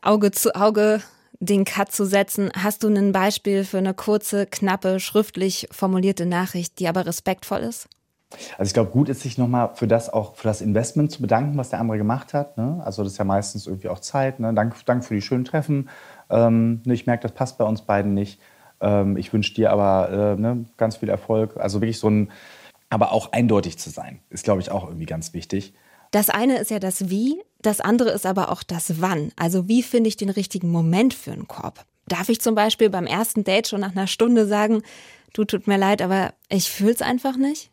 Auge 0.01 0.31
zu 0.31 0.55
Auge 0.55 1.01
den 1.43 1.65
Cut 1.65 1.91
zu 1.91 2.05
setzen. 2.05 2.51
Hast 2.55 2.83
du 2.83 2.87
ein 2.87 3.11
Beispiel 3.11 3.63
für 3.63 3.77
eine 3.77 3.93
kurze, 3.93 4.45
knappe, 4.45 4.99
schriftlich 4.99 5.67
formulierte 5.71 6.25
Nachricht, 6.25 6.79
die 6.79 6.87
aber 6.87 7.05
respektvoll 7.05 7.59
ist? 7.59 7.87
Also 8.57 8.69
ich 8.69 8.73
glaube, 8.73 8.91
gut 8.91 9.09
ist 9.09 9.21
sich 9.21 9.37
nochmal 9.37 9.71
für 9.75 9.87
das 9.87 10.11
auch 10.11 10.35
für 10.35 10.47
das 10.47 10.61
Investment 10.61 11.11
zu 11.11 11.21
bedanken, 11.21 11.57
was 11.57 11.69
der 11.69 11.79
andere 11.79 11.97
gemacht 11.97 12.33
hat. 12.33 12.57
Ne? 12.57 12.81
Also 12.83 13.03
das 13.03 13.13
ist 13.13 13.17
ja 13.17 13.25
meistens 13.25 13.67
irgendwie 13.67 13.89
auch 13.89 13.99
Zeit. 13.99 14.39
Ne? 14.39 14.53
Dank, 14.53 14.73
Dank 14.85 15.05
für 15.05 15.13
die 15.13 15.21
schönen 15.21 15.45
Treffen. 15.45 15.89
Ähm, 16.29 16.81
ne, 16.85 16.93
ich 16.93 17.05
merke, 17.05 17.23
das 17.23 17.33
passt 17.33 17.57
bei 17.57 17.65
uns 17.65 17.83
beiden 17.83 18.13
nicht. 18.13 18.39
Ähm, 18.81 19.17
ich 19.17 19.31
wünsche 19.33 19.53
dir 19.53 19.71
aber 19.71 20.35
äh, 20.37 20.41
ne, 20.41 20.65
ganz 20.77 20.97
viel 20.97 21.09
Erfolg. 21.09 21.57
Also 21.57 21.81
wirklich 21.81 21.99
so 21.99 22.09
ein, 22.09 22.31
aber 22.89 23.11
auch 23.11 23.31
eindeutig 23.33 23.77
zu 23.77 23.89
sein, 23.89 24.19
ist, 24.29 24.43
glaube 24.43 24.61
ich, 24.61 24.71
auch 24.71 24.87
irgendwie 24.87 25.05
ganz 25.05 25.33
wichtig. 25.33 25.73
Das 26.11 26.29
eine 26.29 26.57
ist 26.57 26.69
ja 26.69 26.79
das 26.79 27.09
Wie, 27.09 27.41
das 27.65 27.81
andere 27.81 28.11
ist 28.11 28.25
aber 28.25 28.51
auch 28.51 28.63
das 28.63 29.01
Wann. 29.01 29.31
Also 29.35 29.67
wie 29.67 29.83
finde 29.83 30.07
ich 30.07 30.17
den 30.17 30.29
richtigen 30.29 30.71
Moment 30.71 31.13
für 31.13 31.31
einen 31.31 31.47
Korb? 31.47 31.85
Darf 32.07 32.29
ich 32.29 32.41
zum 32.41 32.55
Beispiel 32.55 32.89
beim 32.89 33.05
ersten 33.05 33.43
Date 33.43 33.67
schon 33.67 33.81
nach 33.81 33.95
einer 33.95 34.07
Stunde 34.07 34.45
sagen, 34.45 34.83
du 35.33 35.45
tut 35.45 35.67
mir 35.67 35.77
leid, 35.77 36.01
aber 36.01 36.33
ich 36.49 36.69
fühl's 36.69 37.01
einfach 37.01 37.37
nicht? 37.37 37.69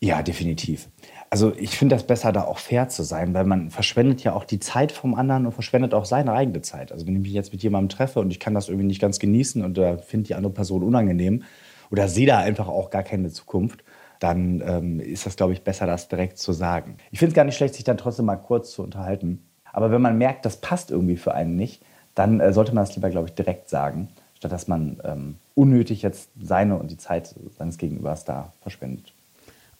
Ja, 0.00 0.22
definitiv. 0.22 0.88
Also 1.30 1.52
ich 1.56 1.76
finde 1.76 1.96
das 1.96 2.06
besser, 2.06 2.32
da 2.32 2.44
auch 2.44 2.58
fair 2.58 2.88
zu 2.88 3.02
sein, 3.02 3.34
weil 3.34 3.44
man 3.44 3.70
verschwendet 3.70 4.22
ja 4.22 4.32
auch 4.32 4.44
die 4.44 4.60
Zeit 4.60 4.92
vom 4.92 5.14
anderen 5.14 5.44
und 5.44 5.52
verschwendet 5.52 5.92
auch 5.92 6.04
seine 6.04 6.32
eigene 6.32 6.62
Zeit. 6.62 6.92
Also 6.92 7.06
wenn 7.06 7.16
ich 7.16 7.22
mich 7.22 7.32
jetzt 7.32 7.52
mit 7.52 7.62
jemandem 7.62 7.88
treffe 7.90 8.20
und 8.20 8.30
ich 8.30 8.40
kann 8.40 8.54
das 8.54 8.68
irgendwie 8.68 8.86
nicht 8.86 9.00
ganz 9.00 9.18
genießen 9.18 9.62
und 9.64 9.76
äh, 9.76 9.98
finde 9.98 10.28
die 10.28 10.34
andere 10.34 10.52
Person 10.52 10.82
unangenehm 10.82 11.42
oder 11.90 12.08
sehe 12.08 12.26
da 12.26 12.38
einfach 12.38 12.68
auch 12.68 12.90
gar 12.90 13.02
keine 13.02 13.30
Zukunft, 13.30 13.82
dann 14.18 14.62
ähm, 14.66 15.00
ist 15.00 15.26
das, 15.26 15.36
glaube 15.36 15.52
ich, 15.52 15.62
besser, 15.62 15.86
das 15.86 16.08
direkt 16.08 16.38
zu 16.38 16.52
sagen. 16.52 16.96
Ich 17.10 17.18
finde 17.18 17.30
es 17.30 17.36
gar 17.36 17.44
nicht 17.44 17.56
schlecht, 17.56 17.74
sich 17.74 17.84
dann 17.84 17.98
trotzdem 17.98 18.26
mal 18.26 18.36
kurz 18.36 18.72
zu 18.72 18.82
unterhalten. 18.82 19.44
Aber 19.72 19.90
wenn 19.90 20.02
man 20.02 20.18
merkt, 20.18 20.44
das 20.44 20.56
passt 20.60 20.90
irgendwie 20.90 21.16
für 21.16 21.34
einen 21.34 21.56
nicht, 21.56 21.82
dann 22.14 22.40
äh, 22.40 22.52
sollte 22.52 22.74
man 22.74 22.84
das 22.84 22.96
lieber, 22.96 23.10
glaube 23.10 23.28
ich, 23.28 23.34
direkt 23.34 23.68
sagen, 23.68 24.08
statt 24.34 24.52
dass 24.52 24.68
man 24.68 25.00
ähm, 25.04 25.36
unnötig 25.54 26.02
jetzt 26.02 26.30
seine 26.40 26.76
und 26.78 26.90
die 26.90 26.96
Zeit 26.96 27.34
seines 27.56 27.78
Gegenübers 27.78 28.24
da 28.24 28.52
verschwendet. 28.60 29.12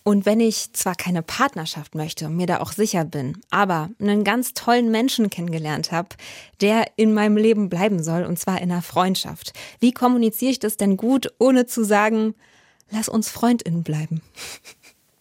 Und 0.08 0.24
wenn 0.24 0.40
ich 0.40 0.72
zwar 0.72 0.94
keine 0.94 1.22
Partnerschaft 1.22 1.94
möchte 1.94 2.26
und 2.26 2.36
mir 2.36 2.46
da 2.46 2.60
auch 2.60 2.72
sicher 2.72 3.04
bin, 3.04 3.42
aber 3.50 3.90
einen 4.00 4.24
ganz 4.24 4.54
tollen 4.54 4.90
Menschen 4.90 5.28
kennengelernt 5.28 5.92
habe, 5.92 6.08
der 6.62 6.86
in 6.96 7.12
meinem 7.12 7.36
Leben 7.36 7.68
bleiben 7.68 8.02
soll, 8.02 8.24
und 8.24 8.38
zwar 8.38 8.62
in 8.62 8.72
einer 8.72 8.80
Freundschaft, 8.80 9.52
wie 9.80 9.92
kommuniziere 9.92 10.52
ich 10.52 10.60
das 10.60 10.78
denn 10.78 10.96
gut, 10.96 11.34
ohne 11.38 11.66
zu 11.66 11.84
sagen, 11.84 12.34
lass 12.90 13.08
uns 13.08 13.28
FreundInnen 13.28 13.82
bleiben. 13.82 14.22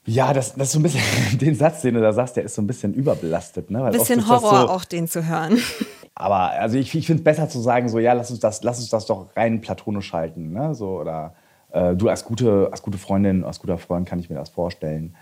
Ja, 0.05 0.33
das, 0.33 0.55
das 0.55 0.69
ist 0.69 0.71
so 0.73 0.79
ein 0.79 0.83
bisschen, 0.83 1.01
den 1.39 1.55
Satz, 1.55 1.81
den 1.81 1.95
du 1.95 2.01
da 2.01 2.13
sagst, 2.13 2.37
der 2.37 2.43
ist 2.43 2.55
so 2.55 2.61
ein 2.61 2.67
bisschen 2.67 2.93
überbelastet. 2.93 3.69
Ne? 3.69 3.83
Ein 3.83 3.91
bisschen 3.91 4.27
Horror 4.27 4.61
so, 4.61 4.69
auch, 4.69 4.85
den 4.85 5.07
zu 5.07 5.27
hören. 5.27 5.59
Aber 6.15 6.51
also 6.51 6.77
ich, 6.77 6.95
ich 6.95 7.05
finde 7.05 7.21
es 7.21 7.23
besser 7.23 7.49
zu 7.49 7.59
sagen, 7.59 7.89
so, 7.89 7.99
ja, 7.99 8.13
lass 8.13 8.31
uns 8.31 8.39
das, 8.39 8.63
lass 8.63 8.79
uns 8.79 8.89
das 8.89 9.05
doch 9.05 9.35
rein 9.35 9.61
platonisch 9.61 10.13
halten. 10.13 10.53
Ne? 10.53 10.73
So, 10.73 10.99
oder 10.99 11.35
äh, 11.71 11.93
du 11.95 12.09
als 12.09 12.25
gute, 12.25 12.69
als 12.71 12.81
gute 12.81 12.97
Freundin, 12.97 13.43
als 13.43 13.59
guter 13.59 13.77
Freund 13.77 14.07
kann 14.07 14.19
ich 14.19 14.29
mir 14.29 14.37
das 14.37 14.49
vorstellen. 14.49 15.15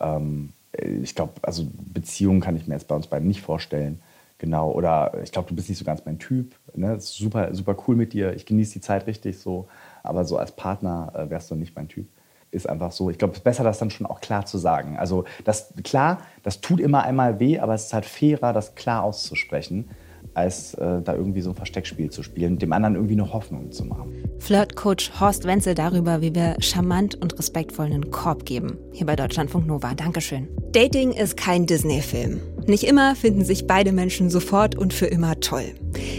Ähm, 0.00 0.52
ich 0.72 1.14
glaube, 1.14 1.34
also 1.42 1.66
Beziehungen 1.92 2.40
kann 2.40 2.56
ich 2.56 2.66
mir 2.66 2.74
jetzt 2.74 2.88
bei 2.88 2.96
uns 2.96 3.06
beiden 3.06 3.28
nicht 3.28 3.42
vorstellen. 3.42 4.02
Genau. 4.38 4.72
Oder 4.72 5.12
ich 5.22 5.30
glaube, 5.30 5.48
du 5.48 5.54
bist 5.54 5.68
nicht 5.68 5.78
so 5.78 5.84
ganz 5.84 6.02
mein 6.04 6.18
Typ. 6.18 6.56
Ne? 6.74 6.88
Das 6.94 7.04
ist 7.04 7.16
super, 7.16 7.54
super 7.54 7.76
cool 7.86 7.94
mit 7.94 8.12
dir. 8.12 8.34
Ich 8.34 8.44
genieße 8.44 8.72
die 8.72 8.80
Zeit 8.80 9.06
richtig 9.06 9.38
so 9.38 9.68
aber 10.02 10.24
so 10.24 10.36
als 10.36 10.52
Partner 10.52 11.12
äh, 11.14 11.30
wärst 11.30 11.50
du 11.50 11.54
nicht 11.54 11.74
mein 11.76 11.88
Typ. 11.88 12.06
Ist 12.50 12.68
einfach 12.68 12.92
so. 12.92 13.08
Ich 13.08 13.16
glaube, 13.16 13.32
es 13.32 13.38
ist 13.38 13.44
besser, 13.44 13.64
das 13.64 13.78
dann 13.78 13.90
schon 13.90 14.06
auch 14.06 14.20
klar 14.20 14.44
zu 14.44 14.58
sagen. 14.58 14.98
Also 14.98 15.24
das 15.44 15.72
klar, 15.84 16.18
das 16.42 16.60
tut 16.60 16.80
immer 16.80 17.02
einmal 17.02 17.40
weh, 17.40 17.58
aber 17.58 17.74
es 17.74 17.86
ist 17.86 17.94
halt 17.94 18.04
fairer, 18.04 18.52
das 18.52 18.74
klar 18.74 19.04
auszusprechen, 19.04 19.88
als 20.34 20.74
äh, 20.74 21.00
da 21.02 21.14
irgendwie 21.14 21.40
so 21.40 21.50
ein 21.50 21.56
Versteckspiel 21.56 22.10
zu 22.10 22.22
spielen, 22.22 22.58
dem 22.58 22.72
anderen 22.72 22.94
irgendwie 22.94 23.14
eine 23.14 23.32
Hoffnung 23.32 23.72
zu 23.72 23.84
machen. 23.84 24.12
Flirtcoach 24.38 25.12
Horst 25.18 25.44
Wenzel 25.44 25.74
darüber, 25.74 26.20
wie 26.20 26.34
wir 26.34 26.56
charmant 26.60 27.14
und 27.14 27.38
respektvoll 27.38 27.86
einen 27.86 28.10
Korb 28.10 28.44
geben. 28.44 28.78
Hier 28.92 29.06
bei 29.06 29.16
Deutschlandfunk 29.16 29.66
Nova. 29.66 29.94
Dankeschön. 29.94 30.48
Dating 30.72 31.12
ist 31.12 31.36
kein 31.36 31.66
Disney-Film. 31.66 32.40
Nicht 32.66 32.84
immer 32.84 33.16
finden 33.16 33.44
sich 33.44 33.66
beide 33.66 33.92
Menschen 33.92 34.30
sofort 34.30 34.76
und 34.76 34.92
für 34.92 35.06
immer 35.06 35.40
toll. 35.40 35.64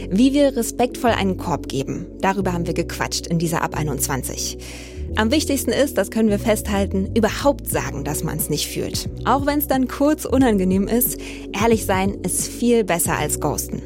Wie 0.10 0.34
wir 0.34 0.56
respektvoll 0.56 1.12
einen 1.12 1.38
Korb 1.38 1.70
geben, 1.70 2.06
darüber 2.20 2.54
haben 2.54 2.68
wir 2.68 2.74
gequatscht 2.74 3.28
in 3.28 3.40
dieser 3.40 3.62
Ab 3.62 3.76
21. 3.76 4.58
Am 5.16 5.32
wichtigsten 5.32 5.72
ist, 5.72 5.98
das 5.98 6.10
können 6.10 6.30
wir 6.30 6.40
festhalten, 6.40 7.12
überhaupt 7.16 7.70
sagen, 7.70 8.04
dass 8.04 8.24
man 8.24 8.38
es 8.38 8.50
nicht 8.50 8.68
fühlt. 8.68 9.10
Auch 9.26 9.46
wenn 9.46 9.60
es 9.60 9.68
dann 9.68 9.88
kurz 9.88 10.26
unangenehm 10.26 10.88
ist, 10.88 11.18
ehrlich 11.54 11.86
sein 11.86 12.16
ist 12.24 12.48
viel 12.48 12.84
besser 12.84 13.18
als 13.18 13.40
ghosten. 13.40 13.82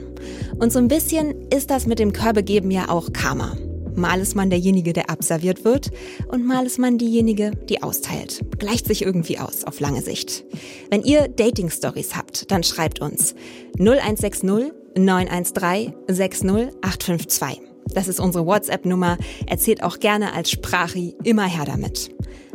Und 0.58 0.72
so 0.72 0.80
ein 0.80 0.88
bisschen 0.88 1.50
ist 1.50 1.70
das 1.70 1.86
mit 1.86 2.00
dem 2.00 2.14
Körbegeben 2.14 2.72
ja 2.72 2.90
auch 2.90 3.12
Karma. 3.14 3.58
Mal 3.98 4.22
ist 4.22 4.36
man 4.36 4.52
derjenige, 4.52 4.94
der 4.94 5.10
abserviert 5.10 5.66
wird 5.66 5.90
und 6.28 6.46
mal 6.46 6.68
ist 6.68 6.78
man 6.78 7.00
diejenige, 7.00 7.52
die 7.68 7.82
austeilt. 7.82 8.46
Gleicht 8.60 8.86
sich 8.86 9.02
irgendwie 9.02 9.40
aus 9.40 9.64
auf 9.64 9.80
lange 9.80 10.04
Sicht. 10.04 10.46
Wenn 10.92 11.02
ihr 11.02 11.28
Dating-Stories 11.28 12.16
habt, 12.16 12.52
dann 12.52 12.64
schreibt 12.64 13.02
uns 13.02 13.34
0160 13.80 14.72
913 14.96 15.94
60852. 16.08 17.62
Das 17.94 18.08
ist 18.08 18.20
unsere 18.20 18.46
WhatsApp-Nummer. 18.46 19.18
Erzählt 19.48 19.82
auch 19.82 19.98
gerne 20.00 20.34
als 20.34 20.52
Sprachi 20.52 21.16
immer 21.24 21.46
her 21.46 21.66
damit. 21.66 22.12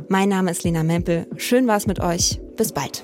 Mein 0.08 0.28
Name 0.28 0.52
ist 0.52 0.62
Lena 0.62 0.84
Mempel. 0.84 1.26
Schön 1.36 1.66
war's 1.66 1.86
mit 1.88 1.98
euch. 1.98 2.40
Bis 2.56 2.70
bald. 2.70 3.02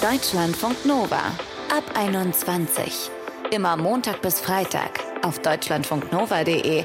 Deutschlandfunk 0.00 0.86
Nova. 0.86 1.32
Ab 1.70 1.84
21. 1.94 3.10
Immer 3.50 3.76
Montag 3.76 4.22
bis 4.22 4.40
Freitag 4.40 5.00
auf 5.22 5.40
deutschlandfunknova.de 5.40 6.84